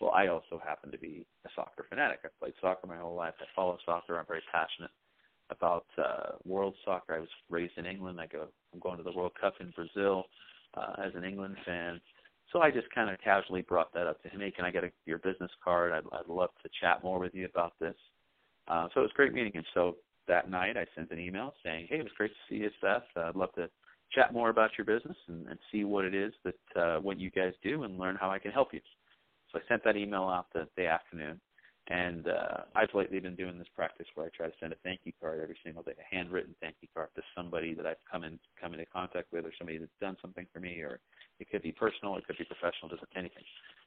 [0.00, 2.20] Well, I also happen to be a soccer fanatic.
[2.24, 3.34] I've played soccer my whole life.
[3.38, 4.18] I follow soccer.
[4.18, 4.90] I'm very passionate
[5.50, 7.14] about uh, world soccer.
[7.14, 8.18] I was raised in England.
[8.18, 8.48] I go.
[8.72, 10.24] I'm going to the World Cup in Brazil
[10.74, 12.00] uh, as an England fan.
[12.52, 14.40] So I just kind of casually brought that up to him.
[14.40, 15.92] Hey, can I get a, your business card?
[15.92, 17.94] I'd, I'd love to chat more with you about this.
[18.66, 19.64] Uh, so it was great meeting him.
[19.74, 19.96] So
[20.28, 23.02] that night I sent an email saying, hey, it was great to see you, Seth.
[23.16, 23.68] Uh, I'd love to
[24.12, 27.30] chat more about your business and, and see what it is that uh, what you
[27.30, 28.80] guys do and learn how I can help you.
[29.52, 31.40] So I sent that email out the, the afternoon.
[31.88, 35.00] And uh, I've lately been doing this practice where I try to send a thank
[35.02, 38.22] you card every single day, a handwritten thank you card to somebody that I've come
[38.22, 41.00] in come into contact with, or somebody that's done something for me, or
[41.40, 43.42] it could be personal, it could be professional, doesn't anything.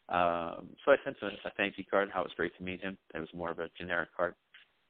[0.09, 2.09] Um, so I sent a, a thank you card.
[2.13, 2.97] How it was great to meet him.
[3.15, 4.33] It was more of a generic card,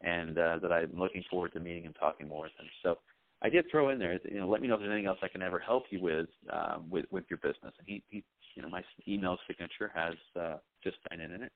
[0.01, 2.65] and uh, that I'm looking forward to meeting and talking more with him.
[2.81, 2.97] So
[3.43, 5.27] I did throw in there, you know, let me know if there's anything else I
[5.27, 7.73] can ever help you with um, with with your business.
[7.77, 8.23] And he, he,
[8.55, 11.51] you know, my email signature has uh, Just Dine In in it.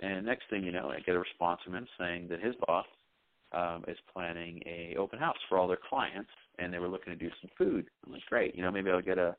[0.00, 2.84] And next thing you know, I get a response from him saying that his boss
[3.52, 7.18] um, is planning a open house for all their clients, and they were looking to
[7.18, 7.88] do some food.
[8.04, 9.34] I'm like, great, you know, maybe I'll get a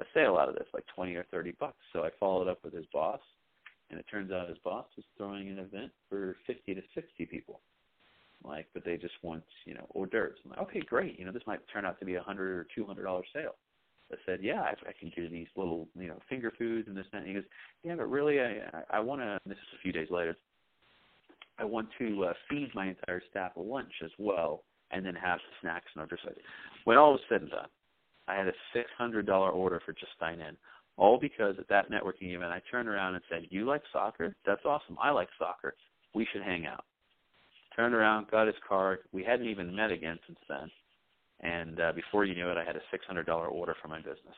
[0.00, 1.78] a sale out of this, like twenty or thirty bucks.
[1.94, 3.20] So I followed up with his boss,
[3.88, 7.60] and it turns out his boss was throwing an event for fifty to sixty people
[8.44, 10.38] like, but they just want, you know, hors d'oeuvres.
[10.44, 11.18] I'm like, okay, great.
[11.18, 13.54] You know, this might turn out to be a hundred or two hundred dollar sale.
[14.12, 17.06] I said, yeah, I, I can do these little, you know, finger foods and this
[17.12, 17.26] and that.
[17.26, 17.50] And he goes,
[17.82, 19.38] yeah, but really, I, I want to.
[19.46, 20.36] This is a few days later.
[21.58, 25.38] I want to uh, feed my entire staff a lunch as well, and then have
[25.60, 26.34] snacks and other stuff.
[26.84, 27.68] When all was said and done,
[28.28, 30.56] I had a six hundred dollar order for just dine in.
[30.96, 34.34] All because at that networking event, I turned around and said, "You like soccer?
[34.46, 34.96] That's awesome.
[35.02, 35.74] I like soccer.
[36.14, 36.84] We should hang out."
[37.76, 39.00] Turned around, got his card.
[39.12, 40.70] We hadn't even met again since then.
[41.40, 44.36] And uh, before you knew it, I had a $600 order for my business.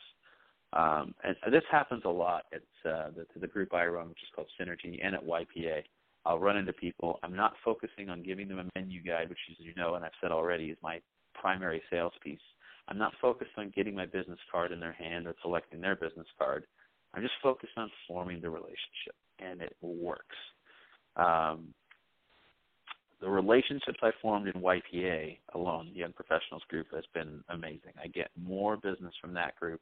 [0.73, 4.29] Um, and this happens a lot at uh, the, the group I run, which is
[4.35, 5.83] called Synergy, and at YPA.
[6.25, 7.21] I'll run into people.
[7.23, 10.11] I'm not focusing on giving them a menu guide, which, as you know, and I've
[10.21, 11.01] said already, is my
[11.35, 12.41] primary sales piece.
[12.89, 16.27] I'm not focused on getting my business card in their hand or collecting their business
[16.39, 16.65] card.
[17.15, 20.37] I'm just focused on forming the relationship, and it works.
[21.17, 21.69] Um,
[23.21, 27.93] the relationships I formed in YPA alone, the Young Professionals Group, has been amazing.
[28.03, 29.81] I get more business from that group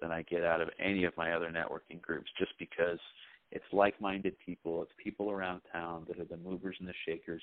[0.00, 2.98] than I get out of any of my other networking groups just because
[3.50, 4.82] it's like-minded people.
[4.82, 7.42] It's people around town that are the movers and the shakers.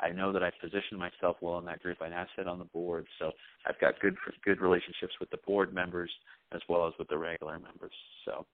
[0.00, 1.98] I know that I've positioned myself well in that group.
[2.00, 3.30] I now sit on the board, so
[3.66, 6.10] I've got good good relationships with the board members
[6.52, 7.92] as well as with the regular members.
[8.24, 8.46] So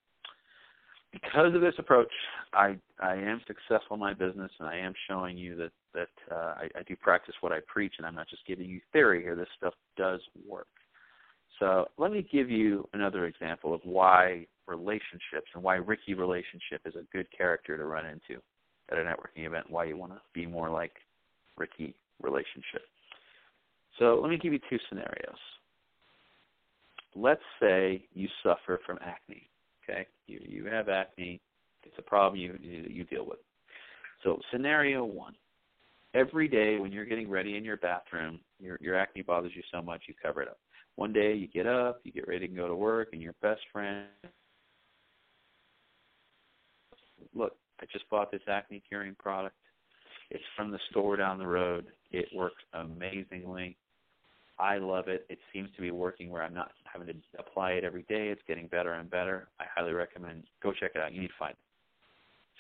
[1.12, 2.10] because of this approach,
[2.52, 6.54] I I am successful in my business, and I am showing you that that uh,
[6.56, 9.34] I, I do practice what I preach, and I'm not just giving you theory here.
[9.36, 10.68] This stuff does work.
[11.58, 16.94] So let me give you another example of why relationships and why Ricky relationship is
[16.94, 18.40] a good character to run into
[18.90, 20.92] at a networking event, why you want to be more like
[21.56, 22.82] Ricky relationship.
[23.98, 25.38] So let me give you two scenarios.
[27.14, 29.48] Let's say you suffer from acne.
[29.88, 31.40] Okay, you you have acne.
[31.84, 33.38] It's a problem you you, deal with.
[34.22, 35.34] So scenario one:
[36.14, 39.80] every day when you're getting ready in your bathroom, your your acne bothers you so
[39.80, 40.58] much you cover it up.
[40.96, 43.60] One day you get up, you get ready to go to work, and your best
[43.72, 44.06] friend,
[47.34, 49.54] look, I just bought this acne curing product.
[50.30, 51.86] It's from the store down the road.
[52.10, 53.76] It works amazingly.
[54.60, 55.24] I love it.
[55.28, 58.28] It seems to be working where I'm not having to apply it every day.
[58.28, 59.48] It's getting better and better.
[59.60, 61.12] I highly recommend go check it out.
[61.12, 61.58] You need to find it.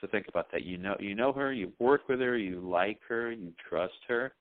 [0.00, 0.64] So think about that.
[0.64, 4.32] You know you know her, you work with her, you like her, you trust her.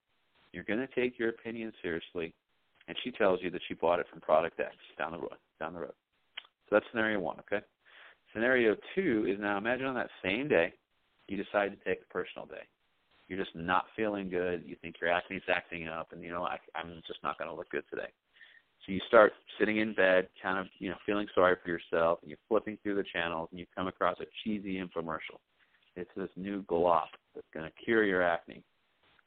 [0.54, 2.34] You're going to take your opinion seriously,
[2.88, 5.36] and she tells you that she bought it from product X down the road.
[5.60, 5.94] Down the road.
[6.70, 7.40] So that's scenario one.
[7.40, 7.64] Okay.
[8.34, 10.74] Scenario two is now imagine on that same day
[11.28, 12.64] you decide to take a personal day
[13.28, 16.58] you're just not feeling good, you think your acne's acting up, and you know I,
[16.76, 18.10] I'm just not going to look good today.
[18.86, 22.30] So you start sitting in bed, kind of you know feeling sorry for yourself, and
[22.30, 25.40] you're flipping through the channels, and you come across a cheesy infomercial.
[25.96, 28.64] It's this new glop that's going to cure your acne,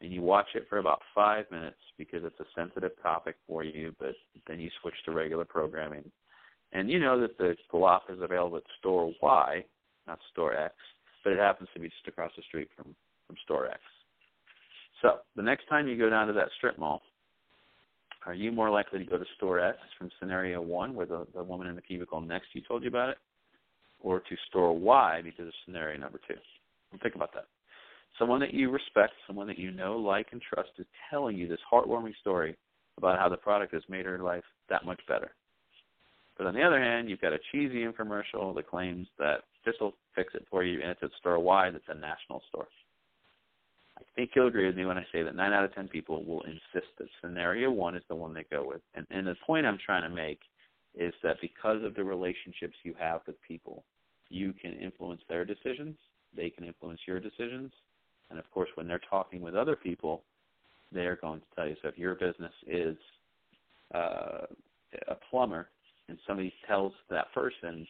[0.01, 3.95] and you watch it for about five minutes because it's a sensitive topic for you,
[3.99, 4.15] but
[4.47, 6.11] then you switch to regular programming,
[6.73, 9.65] and you know that the glop is available at store Y,
[10.07, 10.75] not store X,
[11.23, 12.95] but it happens to be just across the street from
[13.31, 13.79] from store X.
[15.03, 17.01] So the next time you go down to that strip mall,
[18.27, 21.45] are you more likely to go to store X from scenario one, where the, the
[21.45, 23.19] woman in the cubicle next to you told you about it,
[24.01, 26.35] or to store Y because of scenario number two?
[27.01, 27.47] think about that.
[28.19, 31.61] Someone that you respect, someone that you know, like, and trust is telling you this
[31.73, 32.57] heartwarming story
[32.99, 35.31] about how the product has made her life that much better.
[36.37, 39.95] But on the other hand, you've got a cheesy infomercial that claims that this will
[40.17, 42.67] fix it for you, and it's at store Y that's a national store.
[44.01, 46.25] I think you'll agree with me when I say that nine out of ten people
[46.25, 48.81] will insist that scenario one is the one they go with.
[48.95, 50.41] And, and the point I'm trying to make
[50.99, 53.85] is that because of the relationships you have with people,
[54.29, 55.97] you can influence their decisions,
[56.37, 57.73] they can influence your decisions,
[58.31, 60.23] and of course, when they're talking with other people,
[60.93, 61.77] they're going to tell you.
[61.83, 62.97] So if your business is
[63.95, 64.47] uh,
[65.09, 65.69] a plumber,
[66.09, 67.87] and somebody tells that person,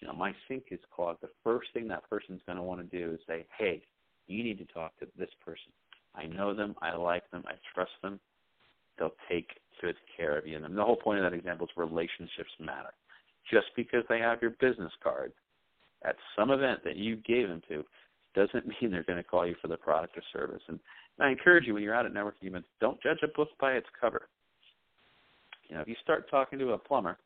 [0.00, 2.98] you know, my sink is clogged, the first thing that person's going to want to
[2.98, 3.82] do is say, hey,
[4.28, 5.72] you need to talk to this person.
[6.14, 6.74] I know them.
[6.82, 7.44] I like them.
[7.46, 8.20] I trust them.
[8.98, 9.48] They'll take
[9.80, 10.56] good care of you.
[10.56, 12.92] And the whole point of that example is relationships matter.
[13.50, 15.32] Just because they have your business card
[16.04, 17.84] at some event that you gave them to
[18.34, 20.62] doesn't mean they're going to call you for the product or service.
[20.68, 20.78] And
[21.20, 23.86] I encourage you when you're out at networking events, don't judge a book by its
[24.00, 24.28] cover.
[25.68, 27.18] You know, if you start talking to a plumber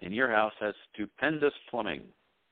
[0.00, 2.02] and your house has stupendous plumbing,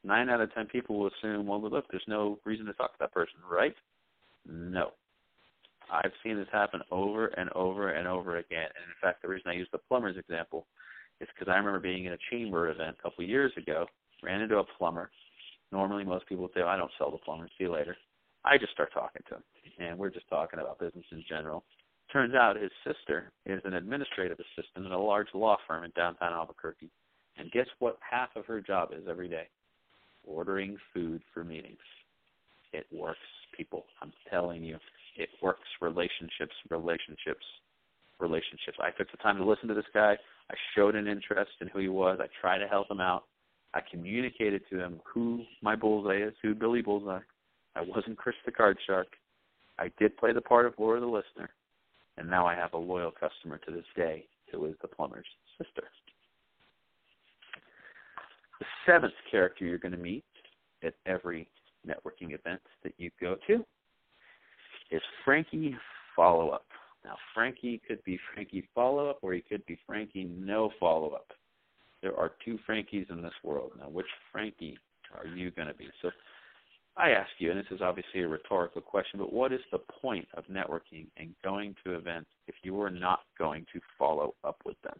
[0.07, 2.99] nine out of ten people will assume, well, look, there's no reason to talk to
[3.01, 3.75] that person, right?
[4.47, 4.91] No.
[5.91, 8.65] I've seen this happen over and over and over again.
[8.65, 10.67] And in fact, the reason I use the plumber's example
[11.21, 13.87] is because I remember being in a chamber event a couple of years ago,
[14.23, 15.11] ran into a plumber.
[15.73, 17.97] Normally, most people would say, oh, I don't sell to plumbers, see you later.
[18.45, 19.43] I just start talking to him,
[19.79, 21.65] and we're just talking about business in general.
[22.13, 26.33] Turns out his sister is an administrative assistant at a large law firm in downtown
[26.33, 26.91] Albuquerque.
[27.37, 29.49] And guess what half of her job is every day?
[30.27, 31.79] Ordering food for meetings.
[32.73, 33.19] It works,
[33.57, 33.85] people.
[34.03, 34.77] I'm telling you,
[35.17, 35.69] it works.
[35.81, 37.45] Relationships, relationships,
[38.21, 38.79] relationships.
[38.81, 40.17] I took the time to listen to this guy.
[40.51, 42.19] I showed an interest in who he was.
[42.21, 43.25] I tried to help him out.
[43.75, 47.21] I communicated to him who my bullseye is, who Billy Bullseye.
[47.75, 49.09] I wasn't Chris the Card Shark.
[49.79, 51.51] I did play the part of Laura the Listener,
[52.17, 55.27] and now I have a loyal customer to this day who is the plumber's
[55.59, 55.83] sister.
[58.59, 60.25] The seventh character you're going to meet
[60.83, 61.49] at every
[61.87, 63.65] networking event that you go to
[64.91, 65.77] is Frankie
[66.15, 66.67] Follow Up.
[67.05, 71.29] Now, Frankie could be Frankie Follow Up or he could be Frankie No Follow Up.
[72.03, 73.73] There are two Frankies in this world.
[73.79, 74.79] Now, which Frankie
[75.15, 75.89] are you going to be?
[76.03, 76.11] So,
[76.99, 80.27] I ask you, and this is obviously a rhetorical question, but what is the point
[80.35, 84.81] of networking and going to events if you are not going to follow up with
[84.83, 84.99] them?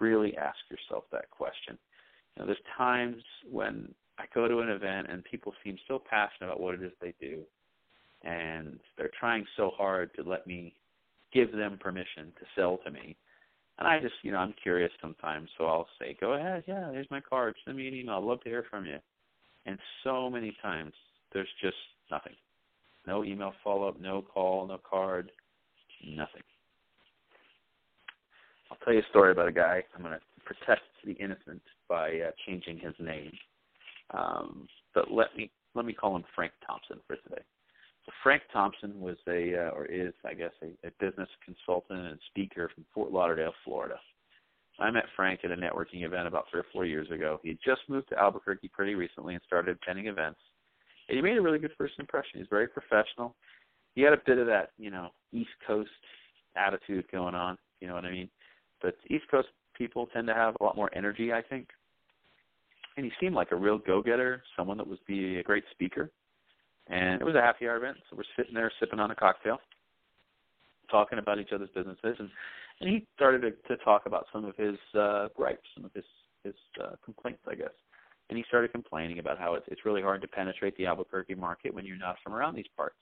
[0.00, 1.78] Really ask yourself that question.
[2.36, 6.46] You know, there's times when I go to an event and people seem so passionate
[6.46, 7.42] about what it is they do,
[8.22, 10.74] and they're trying so hard to let me
[11.32, 13.16] give them permission to sell to me.
[13.78, 17.10] And I just, you know, I'm curious sometimes, so I'll say, "Go ahead, yeah, here's
[17.10, 17.56] my card.
[17.64, 18.16] Send me an email.
[18.16, 18.98] I'd love to hear from you."
[19.66, 20.92] And so many times,
[21.32, 21.76] there's just
[22.10, 22.36] nothing.
[23.06, 25.32] No email follow up, no call, no card,
[26.04, 26.42] nothing.
[28.70, 29.84] I'll tell you a story about a guy.
[29.94, 33.32] I'm going to protect the innocent by uh, changing his name.
[34.12, 37.42] Um, but let me let me call him Frank Thompson for today.
[38.04, 42.18] So Frank Thompson was a uh, or is I guess a, a business consultant and
[42.28, 43.98] speaker from Fort Lauderdale, Florida.
[44.78, 47.38] I met Frank at a networking event about three or four years ago.
[47.42, 50.40] He had just moved to Albuquerque pretty recently and started attending events.
[51.08, 52.38] And he made a really good first impression.
[52.38, 53.36] He's very professional.
[53.94, 55.90] He had a bit of that, you know, East Coast
[56.56, 57.58] attitude going on.
[57.80, 58.30] You know what I mean?
[58.80, 59.48] But East Coast
[59.82, 61.68] people tend to have a lot more energy, I think.
[62.96, 66.10] And he seemed like a real go-getter, someone that was be a great speaker.
[66.88, 69.58] And it was a happy hour event, so we're sitting there sipping on a cocktail,
[70.90, 72.28] talking about each other's businesses, and
[72.80, 76.04] and he started to, to talk about some of his uh, gripes, some of his
[76.42, 77.76] his uh, complaints, I guess.
[78.28, 81.72] And he started complaining about how it's it's really hard to penetrate the Albuquerque market
[81.72, 82.98] when you're not from around these parts.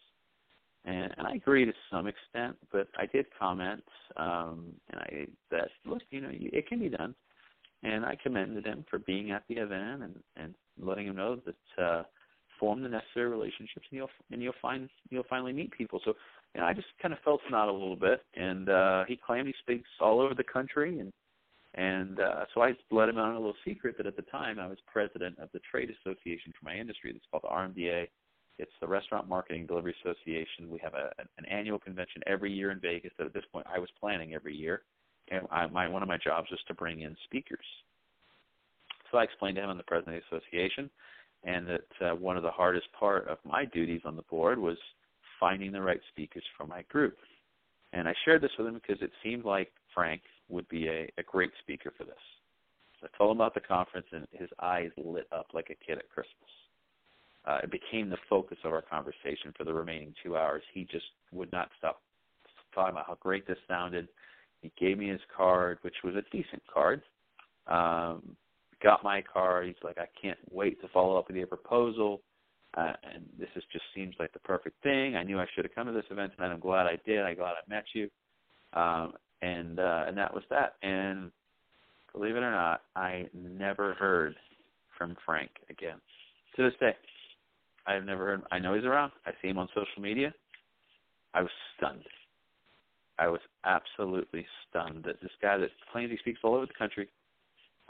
[0.84, 3.84] And, and I agree to some extent, but I did comment
[4.16, 7.14] um, and I that look, you know, it can be done.
[7.82, 11.82] And I commended him for being at the event and and letting him know that
[11.82, 12.02] uh,
[12.58, 16.00] form the necessary relationships and you'll and you'll find you'll finally meet people.
[16.04, 16.14] So
[16.54, 19.46] you know, I just kind of felt out a little bit, and uh, he claimed
[19.46, 21.12] he speaks all over the country, and
[21.74, 24.66] and uh, so I let him on a little secret that at the time I
[24.66, 27.12] was president of the trade association for my industry.
[27.12, 28.08] That's called the RMDA.
[28.60, 30.68] It's the Restaurant Marketing Delivery Association.
[30.68, 33.10] We have a, an annual convention every year in Vegas.
[33.16, 34.82] That at this point I was planning every year,
[35.30, 37.64] and I, my one of my jobs was to bring in speakers.
[39.10, 40.90] So I explained to him I'm the president of the association,
[41.44, 44.76] and that uh, one of the hardest part of my duties on the board was
[45.40, 47.16] finding the right speakers for my group.
[47.94, 51.22] And I shared this with him because it seemed like Frank would be a, a
[51.24, 52.14] great speaker for this.
[53.00, 55.96] So I told him about the conference, and his eyes lit up like a kid
[55.98, 56.50] at Christmas.
[57.46, 60.62] Uh, it became the focus of our conversation for the remaining two hours.
[60.74, 62.02] He just would not stop
[62.74, 64.08] talking about how great this sounded.
[64.60, 67.02] He gave me his card, which was a decent card.
[67.66, 68.36] Um,
[68.82, 69.66] got my card.
[69.66, 72.20] He's like, I can't wait to follow up with your proposal.
[72.76, 75.16] Uh, and this is just seems like the perfect thing.
[75.16, 76.52] I knew I should have come to this event tonight.
[76.52, 77.20] I'm glad I did.
[77.20, 78.08] I'm glad I met you.
[78.74, 80.74] Um, and uh, and that was that.
[80.82, 81.32] And
[82.12, 84.36] believe it or not, I never heard
[84.96, 85.96] from Frank again.
[86.56, 86.94] To this day,
[87.90, 88.42] I have never heard.
[88.50, 89.12] I know he's around.
[89.26, 90.32] I see him on social media.
[91.34, 92.04] I was stunned.
[93.18, 97.08] I was absolutely stunned that this guy that claims he speaks all over the country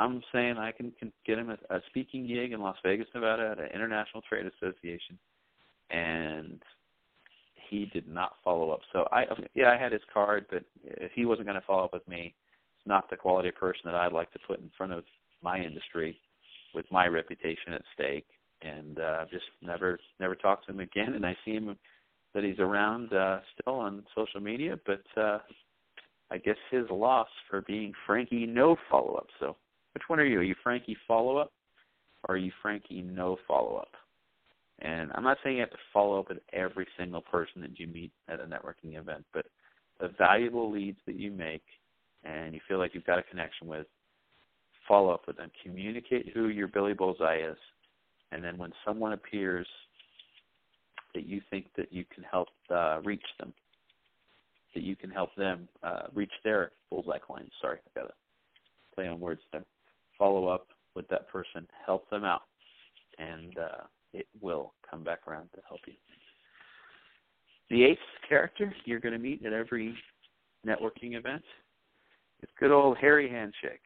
[0.00, 3.50] I'm saying I can, can get him a, a speaking gig in Las Vegas, Nevada,
[3.52, 5.18] at an international trade association,
[5.90, 6.62] and
[7.68, 8.80] he did not follow up.
[8.94, 9.24] So I,
[9.54, 12.34] yeah, I had his card, but if he wasn't going to follow up with me,
[12.78, 15.04] it's not the quality of person that I'd like to put in front of
[15.42, 16.18] my industry
[16.74, 18.26] with my reputation at stake.
[18.62, 21.14] And uh, just never, never talked to him again.
[21.14, 21.76] And I see him
[22.34, 25.38] that he's around uh, still on social media, but uh,
[26.30, 29.26] I guess his loss for being Frankie no follow up.
[29.40, 29.56] So
[29.94, 30.38] which one are you?
[30.38, 31.52] Are you Frankie follow up
[32.28, 33.90] or are you Frankie no follow up?
[34.80, 37.86] And I'm not saying you have to follow up with every single person that you
[37.86, 39.46] meet at a networking event, but
[40.00, 41.62] the valuable leads that you make
[42.24, 43.86] and you feel like you've got a connection with,
[44.88, 45.50] follow up with them.
[45.62, 47.56] Communicate who your Billy Bullseye is.
[48.32, 49.66] And then when someone appears
[51.14, 53.52] that you think that you can help uh, reach them,
[54.74, 57.52] that you can help them uh, reach their bullseye clients.
[57.60, 58.14] Sorry, I got to
[58.94, 59.64] play on words there
[60.20, 62.42] follow up with that person, help them out,
[63.18, 65.94] and uh, it will come back around to help you.
[67.70, 69.94] The eighth character you're going to meet at every
[70.66, 71.42] networking event
[72.42, 73.80] is good old Harry Handshake.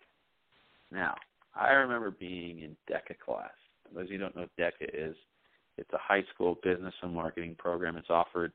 [0.91, 1.15] Now,
[1.55, 3.51] I remember being in DECA class.
[3.95, 5.17] Those of you don't know DECA is,
[5.77, 7.97] it's a high school business and marketing program.
[7.97, 8.53] It's offered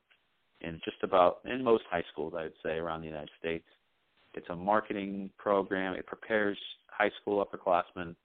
[0.61, 3.65] in just about in most high schools, I would say, around the United States.
[4.33, 5.93] It's a marketing program.
[5.93, 8.15] It prepares high school upperclassmen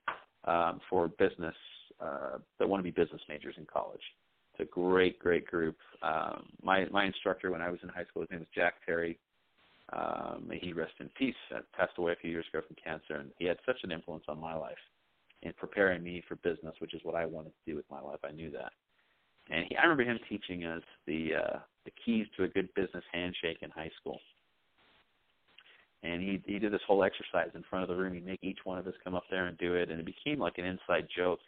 [0.44, 1.54] um, for business
[2.00, 4.00] uh, that want to be business majors in college.
[4.52, 5.76] It's a great, great group.
[6.02, 9.18] Um, my my instructor when I was in high school, his name was Jack Terry.
[9.92, 11.34] Um, he rest in peace.
[11.54, 14.24] Uh, passed away a few years ago from cancer, and he had such an influence
[14.28, 14.78] on my life
[15.44, 18.20] in preparing me for business, which is what I wanted to do with my life.
[18.24, 18.72] I knew that,
[19.50, 23.04] and he, I remember him teaching us the uh, the keys to a good business
[23.12, 24.18] handshake in high school
[26.04, 28.14] and he he did this whole exercise in front of the room.
[28.14, 30.38] He'd make each one of us come up there and do it, and it became
[30.38, 31.40] like an inside joke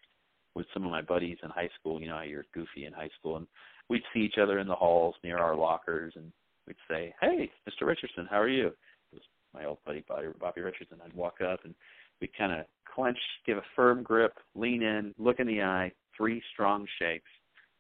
[0.55, 2.01] with some of my buddies in high school.
[2.01, 3.47] You know, you're goofy in high school, and
[3.89, 6.33] we'd see each other in the halls near our lockers, and
[6.67, 7.87] we'd say, "Hey, Mr.
[7.87, 8.75] Richardson, how are you?" It
[9.13, 9.23] was
[9.53, 10.03] my old buddy
[10.41, 11.01] Bobby Richardson.
[11.05, 11.75] I'd walk up, and
[12.21, 16.43] we'd kind of clench, give a firm grip, lean in, look in the eye, three
[16.53, 17.31] strong shakes,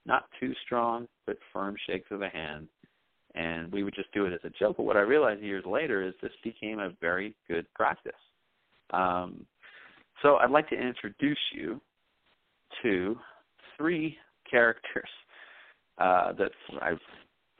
[0.04, 2.68] not too strong, but firm shakes of the hand
[3.36, 4.78] and we would just do it as a joke.
[4.78, 8.12] But what I realized years later is this became a very good practice.
[8.92, 9.44] Um,
[10.22, 11.80] so I'd like to introduce you
[12.82, 13.16] to
[13.76, 14.16] three
[14.50, 15.08] characters
[15.98, 16.92] uh, that I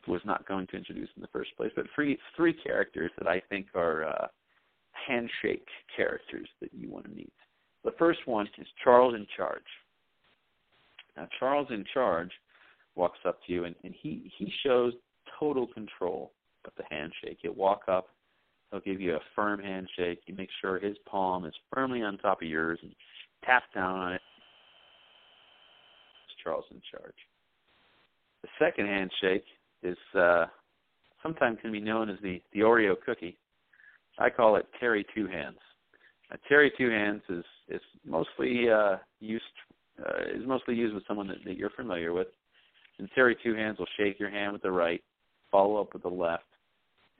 [0.09, 3.43] was not going to introduce in the first place, but three three characters that I
[3.49, 4.27] think are uh,
[5.07, 7.33] handshake characters that you want to meet.
[7.85, 9.63] The first one is Charles in Charge.
[11.17, 12.31] Now, Charles in Charge
[12.95, 14.93] walks up to you, and, and he he shows
[15.39, 16.33] total control
[16.65, 17.39] of the handshake.
[17.43, 18.09] He'll walk up,
[18.71, 20.21] he'll give you a firm handshake.
[20.27, 22.93] You make sure his palm is firmly on top of yours, and
[23.45, 24.21] tap down on it.
[26.25, 27.15] It's Charles in Charge.
[28.43, 29.45] The second handshake
[29.83, 30.47] is uh,
[31.23, 33.39] sometimes can be known as the the Oreo cookie.
[34.19, 35.57] I call it Terry Two Hands.
[36.31, 39.45] Now, Terry Two Hands is is mostly uh, used
[40.01, 42.29] uh, is mostly used with someone that, that you're familiar with.
[42.99, 45.03] And Terry Two Hands will shake your hand with the right,
[45.51, 46.45] follow up with the left,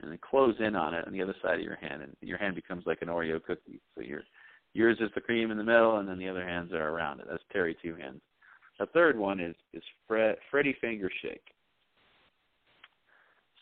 [0.01, 2.37] and then close in on it on the other side of your hand, and your
[2.37, 3.79] hand becomes like an Oreo cookie.
[3.95, 4.21] So your
[4.73, 7.27] yours is the cream in the middle, and then the other hands are around it.
[7.29, 8.21] That's Terry Two Hands.
[8.79, 11.45] The third one is is Fred, Freddie Finger Shake.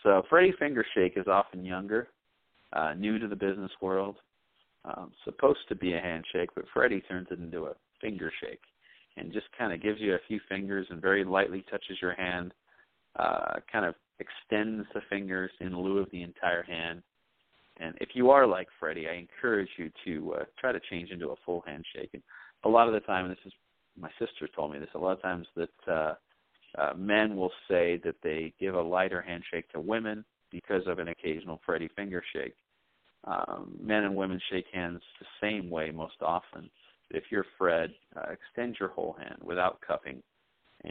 [0.04, 2.10] So Freddie Finger Shake is often younger,
[2.76, 4.18] uh, new to the business world,
[4.86, 8.62] um, supposed to be a handshake, but Freddie turns it into a finger shake
[9.18, 12.54] and just kind of gives you a few fingers and very lightly touches your hand,
[13.18, 17.02] uh, kind of extends the fingers in lieu of the entire hand.
[17.78, 21.30] And if you are like Freddie, I encourage you to uh, try to change into
[21.30, 22.10] a full handshake.
[22.14, 22.24] And
[22.64, 23.54] a lot of the time, and this is
[23.98, 26.14] my sister told me this, a lot of times that uh,
[26.78, 31.10] uh, men will say that they give a lighter handshake to women because of an
[31.10, 32.56] occasional Freddie finger shake.
[33.26, 36.70] Um, men and women shake hands the same way most often.
[37.10, 40.22] If you're Fred, uh, extend your whole hand without cupping,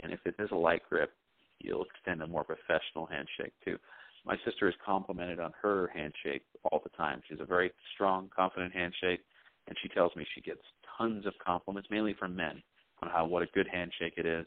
[0.03, 1.13] and if it is a light grip,
[1.61, 3.79] you'll extend a more professional handshake too.
[4.27, 7.21] My sister is complimented on her handshake all the time.
[7.29, 9.21] She's a very strong, confident handshake,
[9.69, 10.63] and she tells me she gets
[10.97, 12.63] tons of compliments, mainly from men,
[13.03, 14.47] on how what a good handshake it is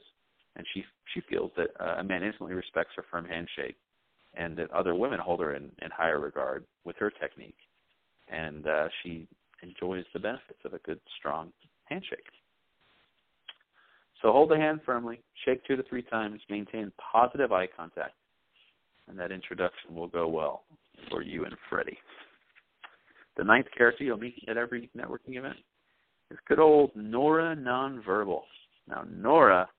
[0.57, 0.83] and she
[1.13, 3.77] she feels that uh, a man instantly respects her firm handshake,
[4.33, 7.55] and that other women hold her in, in higher regard with her technique,
[8.32, 9.28] and uh, she
[9.63, 11.51] enjoys the benefits of a good strong
[11.86, 12.19] handshake.
[14.21, 18.15] So hold the hand firmly, shake two to three times, maintain positive eye contact,
[19.07, 20.63] and that introduction will go well
[21.09, 21.97] for you and Freddie.
[23.38, 25.57] The ninth character you'll meet at every networking event
[26.32, 28.41] is good old Nora Nonverbal.
[28.88, 29.69] Now, Nora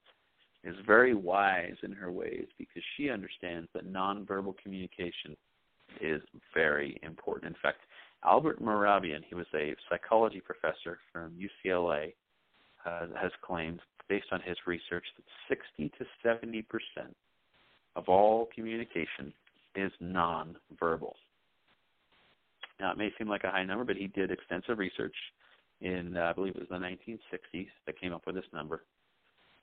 [0.65, 5.37] is very wise in her ways because she understands that nonverbal communication
[6.01, 6.23] is
[6.55, 7.47] very important.
[7.47, 7.79] In fact,
[8.25, 12.15] Albert Mehrabian, he was a psychology professor from UCLA,
[12.85, 17.15] uh, has claimed, based on his research, that 60 to 70 percent
[17.97, 19.33] of all communication
[19.75, 21.15] is nonverbal.
[22.81, 25.15] Now, it may seem like a high number, but he did extensive research
[25.81, 28.85] in, uh, I believe it was the 1960s that came up with this number.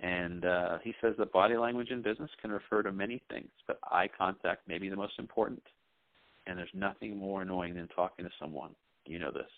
[0.02, 3.80] And uh, he says that body language in business can refer to many things, but
[3.84, 5.64] eye contact may be the most important.
[6.48, 8.72] And there's nothing more annoying than talking to someone.
[9.06, 9.50] You know this.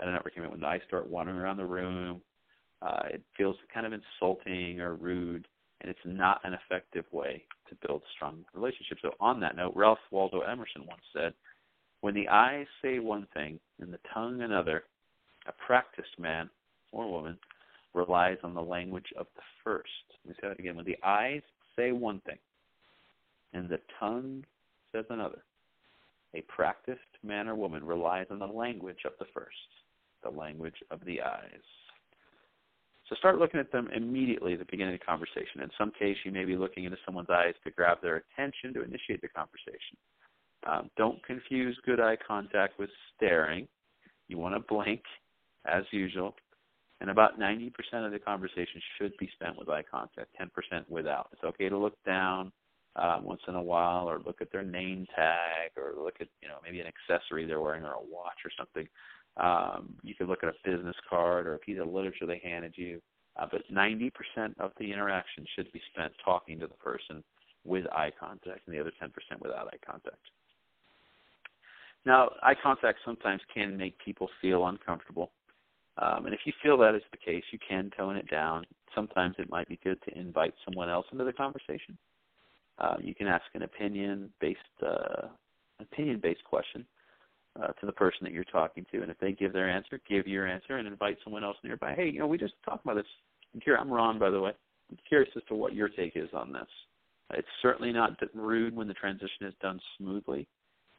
[0.00, 2.20] At a networking event, when the eyes start wandering around the room,
[2.82, 5.46] uh, it feels kind of insulting or rude,
[5.80, 9.02] and it's not an effective way to build strong relationships.
[9.02, 11.34] So, on that note, Ralph Waldo Emerson once said,
[12.00, 14.84] When the eyes say one thing and the tongue another,
[15.46, 16.48] a practiced man
[16.92, 17.38] or woman
[17.94, 19.88] relies on the language of the first.
[20.24, 20.76] Let me say that again.
[20.76, 21.42] When the eyes
[21.76, 22.38] say one thing
[23.52, 24.44] and the tongue
[24.92, 25.42] says another,
[26.34, 29.56] a practiced man or woman relies on the language of the first,
[30.22, 31.62] the language of the eyes.
[33.08, 35.62] So start looking at them immediately at the beginning of the conversation.
[35.62, 38.84] In some case, you may be looking into someone's eyes to grab their attention to
[38.84, 39.96] initiate the conversation.
[40.66, 43.66] Um, don't confuse good eye contact with staring.
[44.28, 45.02] You want to blink,
[45.66, 46.36] as usual,
[47.00, 47.72] and about 90%
[48.06, 50.48] of the conversation should be spent with eye contact, 10%
[50.88, 51.30] without.
[51.32, 52.52] It's okay to look down
[52.96, 56.48] um, once in a while, or look at their name tag, or look at you
[56.48, 58.88] know maybe an accessory they're wearing, or a watch, or something.
[59.36, 62.74] Um, you could look at a business card or a piece of literature they handed
[62.76, 63.00] you.
[63.36, 64.10] Uh, but 90%
[64.58, 67.22] of the interaction should be spent talking to the person
[67.64, 69.10] with eye contact, and the other 10%
[69.40, 70.16] without eye contact.
[72.04, 75.30] Now, eye contact sometimes can make people feel uncomfortable.
[75.98, 78.64] Um, and if you feel that is the case, you can tone it down.
[78.94, 81.96] Sometimes it might be good to invite someone else into the conversation.
[82.80, 85.28] Uh, you can ask an opinion-based uh,
[85.80, 86.84] opinion-based question
[87.60, 90.26] uh, to the person that you're talking to, and if they give their answer, give
[90.26, 91.94] your answer, and invite someone else nearby.
[91.94, 93.06] Hey, you know, we just talked about this.
[93.54, 94.52] I'm, I'm Ron, by the way.
[94.90, 96.68] I'm curious as to what your take is on this.
[97.34, 100.48] It's certainly not rude when the transition is done smoothly,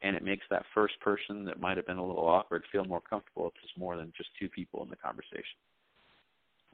[0.02, 3.02] and it makes that first person that might have been a little awkward feel more
[3.02, 5.58] comfortable if there's more than just two people in the conversation.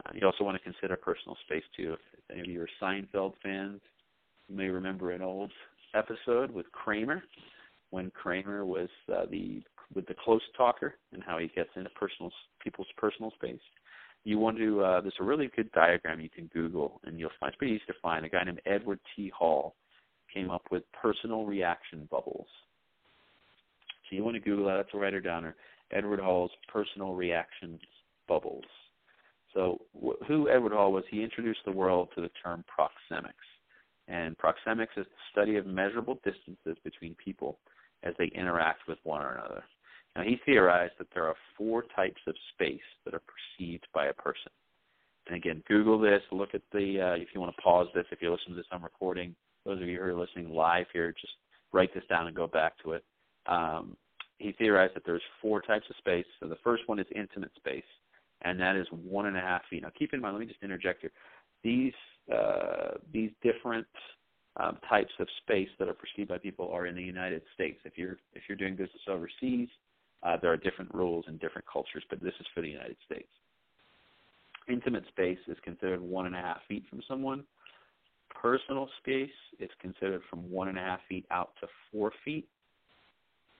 [0.05, 1.93] Uh, you also want to consider personal space too.
[1.93, 3.81] If, if any of you are Seinfeld fans,
[4.49, 5.51] you may remember an old
[5.93, 7.23] episode with Kramer
[7.91, 9.61] when Kramer was uh, the
[9.95, 12.31] with the close talker and how he gets into personal
[12.63, 13.61] people's personal space.
[14.23, 17.51] You want to uh, there's a really good diagram you can Google and you'll find
[17.51, 18.25] it's pretty easy to find.
[18.25, 19.31] A guy named Edward T.
[19.35, 19.75] Hall
[20.33, 22.47] came up with personal reaction bubbles.
[24.09, 24.77] So you want to Google that.
[24.77, 25.55] That's a writer downer.
[25.91, 27.79] Edward Hall's personal reaction
[28.27, 28.65] bubbles.
[29.53, 31.03] So wh- who Edward Hall was?
[31.09, 33.48] He introduced the world to the term proxemics.
[34.09, 37.59] And proxemics is the study of measurable distances between people
[38.03, 39.63] as they interact with one another.
[40.15, 44.13] Now, he theorized that there are four types of space that are perceived by a
[44.13, 44.51] person.
[45.27, 48.19] And again, Google this, look at the, uh, if you want to pause this, if
[48.19, 49.35] you're listening to this on recording,
[49.65, 51.33] those of you who are listening live here, just
[51.71, 53.03] write this down and go back to it.
[53.45, 53.95] Um,
[54.39, 56.25] he theorized that there's four types of space.
[56.39, 57.83] So the first one is intimate space,
[58.41, 59.83] and that is one and a half feet.
[59.83, 61.11] Now, keep in mind, let me just interject here.
[61.63, 61.93] These
[62.33, 63.87] uh, these different
[64.59, 67.79] um, types of space that are perceived by people are in the United States.
[67.85, 69.69] If you're if you're doing business overseas,
[70.23, 73.29] uh, there are different rules and different cultures, but this is for the United States.
[74.67, 77.43] Intimate space is considered one and a half feet from someone.
[78.29, 79.29] Personal space
[79.59, 82.47] is considered from one and a half feet out to four feet.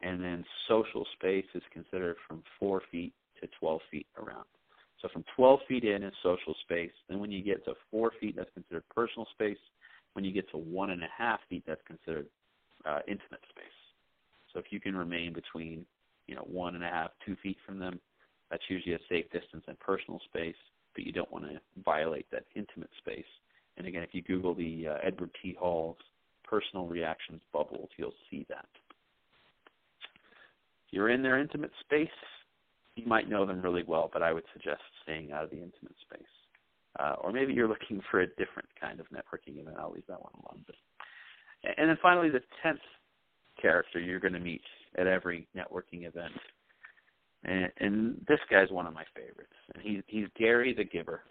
[0.01, 4.45] And then social space is considered from four feet to 12 feet around.
[5.01, 6.91] So from 12 feet in is social space.
[7.07, 9.57] Then when you get to four feet, that's considered personal space.
[10.13, 12.27] When you get to one and a half feet, that's considered
[12.85, 13.65] uh, intimate space.
[14.51, 15.85] So if you can remain between,
[16.27, 17.99] you know, one and a half, two feet from them,
[18.49, 20.55] that's usually a safe distance and personal space.
[20.95, 23.25] But you don't want to violate that intimate space.
[23.77, 25.55] And again, if you Google the uh, Edward T.
[25.59, 25.97] Hall's
[26.43, 28.65] personal reactions bubbles, you'll see that.
[30.87, 32.09] If you're in their intimate space,
[32.99, 35.95] you might know them really well, but I would suggest staying out of the intimate
[36.01, 36.27] space.
[36.99, 39.77] Uh, or maybe you're looking for a different kind of networking event.
[39.79, 40.63] I'll leave that one alone.
[40.65, 40.75] But,
[41.77, 42.79] and then finally, the tenth
[43.61, 44.61] character you're going to meet
[44.97, 46.33] at every networking event,
[47.43, 49.53] and, and this guy's one of my favorites.
[49.73, 51.21] And he's he's Gary the Giver.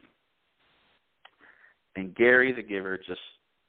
[1.96, 3.20] And Gary the Giver just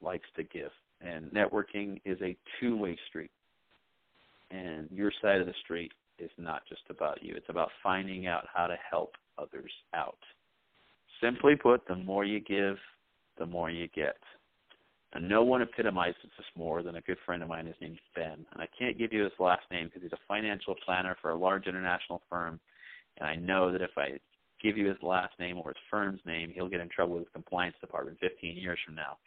[0.02, 0.72] likes to give.
[1.02, 3.32] And networking is a two-way street.
[4.52, 5.92] And your side of the street
[6.22, 7.34] is not just about you.
[7.36, 10.18] It's about finding out how to help others out.
[11.22, 12.78] Simply put, the more you give,
[13.38, 14.18] the more you get.
[15.14, 17.66] And no one epitomizes this more than a good friend of mine.
[17.66, 18.46] His name's Ben.
[18.54, 21.38] And I can't give you his last name because he's a financial planner for a
[21.38, 22.60] large international firm.
[23.18, 24.20] And I know that if I
[24.62, 27.32] give you his last name or his firm's name, he'll get in trouble with the
[27.32, 29.18] compliance department 15 years from now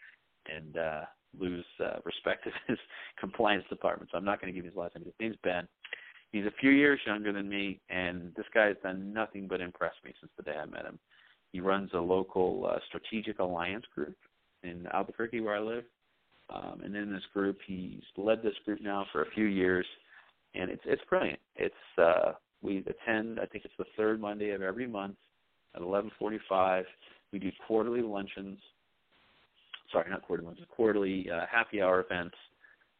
[0.46, 1.00] and uh,
[1.38, 2.78] lose uh, respect of his
[3.20, 4.10] compliance department.
[4.12, 5.04] So I'm not going to give you his last name.
[5.04, 5.66] His name's Ben.
[6.32, 9.92] He's a few years younger than me, and this guy has done nothing but impress
[10.02, 10.98] me since the day I met him.
[11.52, 14.16] He runs a local uh, strategic alliance group
[14.62, 15.84] in Albuquerque, where I live.
[16.48, 19.86] Um, and in this group, he's led this group now for a few years,
[20.54, 21.38] and it's it's brilliant.
[21.56, 23.38] It's uh, we attend.
[23.38, 25.16] I think it's the third Monday of every month
[25.74, 26.84] at 11:45.
[27.32, 28.58] We do quarterly luncheons.
[29.92, 30.68] Sorry, not quarterly luncheons.
[30.74, 32.36] Quarterly uh, happy hour events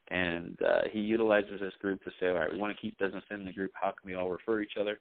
[0.09, 3.25] and uh, he utilizes this group to say, all right, we want to keep business
[3.31, 3.71] in the group.
[3.75, 4.99] How can we all refer each other?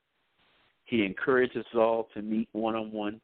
[0.85, 3.21] He encourages us all to meet one on one,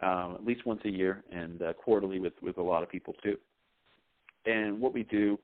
[0.00, 3.36] at least once a year, and uh, quarterly with with a lot of people too.
[4.46, 5.38] And what we do,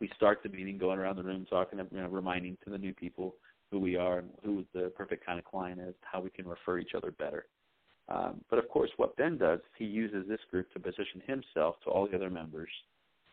[0.00, 2.92] we start the meeting going around the room, talking, you know, reminding to the new
[2.92, 3.34] people
[3.70, 6.78] who we are and who the perfect kind of client is, how we can refer
[6.78, 7.46] each other better.
[8.08, 11.90] Um, but of course, what Ben does, he uses this group to position himself to
[11.90, 12.68] all the other members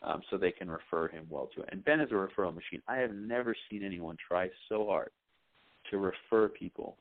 [0.02, 1.70] um, so they can refer him well to it.
[1.72, 2.82] And Ben is a referral machine.
[2.88, 5.12] I have never seen anyone try so hard
[5.92, 6.98] to refer people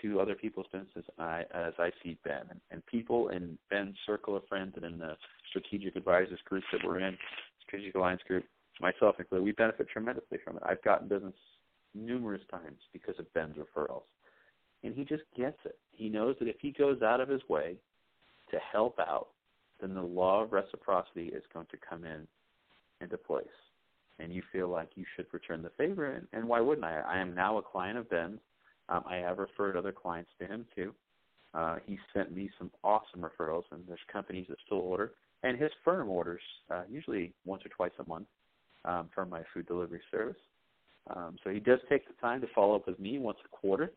[0.00, 2.42] to other people's businesses I, as I see Ben.
[2.48, 5.16] And, and people in Ben's circle of friends and in the
[5.50, 7.16] strategic advisors group that we're in,
[7.66, 8.44] strategic alliance group,
[8.80, 10.62] myself included, we benefit tremendously from it.
[10.64, 11.34] I've gotten business
[11.94, 14.02] numerous times because of Ben's referrals.
[14.82, 15.76] And he just gets it.
[15.92, 17.76] He knows that if he goes out of his way
[18.50, 19.28] to help out
[19.80, 22.26] then the law of reciprocity is going to come in
[23.00, 23.46] into place.
[24.18, 27.00] And you feel like you should return the favor, and, and why wouldn't I?
[27.00, 28.40] I am now a client of Ben's.
[28.88, 30.94] Um, I have referred other clients to him too.
[31.54, 35.12] Uh, he sent me some awesome referrals, and there's companies that still order.
[35.42, 38.26] And his firm orders uh, usually once or twice a month
[38.84, 40.36] um, from my food delivery service.
[41.14, 43.90] Um, so he does take the time to follow up with me once a quarter.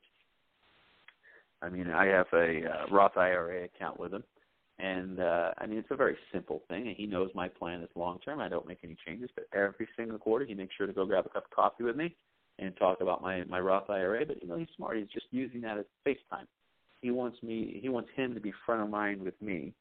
[1.62, 4.24] I mean, I have a uh, Roth IRA account with him,
[4.80, 7.90] And uh, I mean, it's a very simple thing, and he knows my plan is
[7.96, 8.40] long term.
[8.40, 11.26] I don't make any changes, but every single quarter he makes sure to go grab
[11.26, 12.16] a cup of coffee with me
[12.60, 14.26] and talk about my my Roth IRA.
[14.26, 14.98] But you know, he's smart.
[14.98, 16.48] He's just using that as FaceTime.
[17.02, 17.80] He wants me.
[17.82, 19.74] He wants him to be front of mind with me,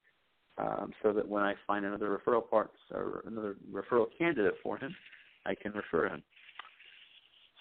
[0.59, 4.95] um, so that when I find another referral parts or another referral candidate for him,
[5.47, 6.23] I can refer him.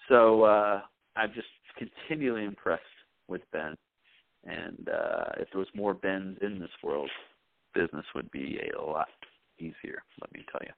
[0.08, 0.82] So uh,
[1.16, 2.82] I'm just continually impressed
[3.28, 3.76] with Ben
[4.44, 7.10] and uh, if there was more Bens in this world,
[7.74, 9.08] business would be a lot
[9.58, 10.72] easier, let me tell you.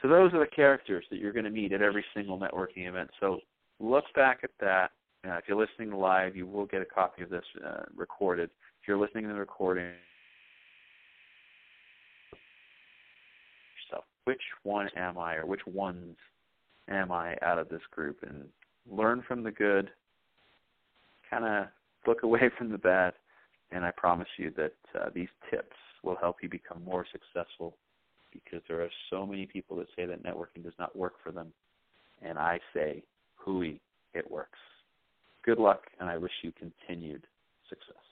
[0.00, 3.10] So those are the characters that you're going to meet at every single networking event.
[3.20, 3.38] So
[3.78, 4.90] look back at that.
[5.24, 8.50] Uh, if you're listening live, you will get a copy of this uh, recorded.
[8.80, 9.92] If you're listening to the recording,
[13.90, 16.16] so which one am I, or which ones
[16.88, 18.44] am I out of this group, and
[18.90, 19.90] learn from the good.
[21.30, 21.66] Kind of
[22.06, 23.14] look away from the bad,
[23.70, 27.76] and I promise you that uh, these tips will help you become more successful
[28.32, 31.52] because there are so many people that say that networking does not work for them.
[32.22, 33.02] And I say,
[33.36, 33.80] hooey,
[34.14, 34.58] it works.
[35.44, 37.26] Good luck, and I wish you continued
[37.68, 38.11] success.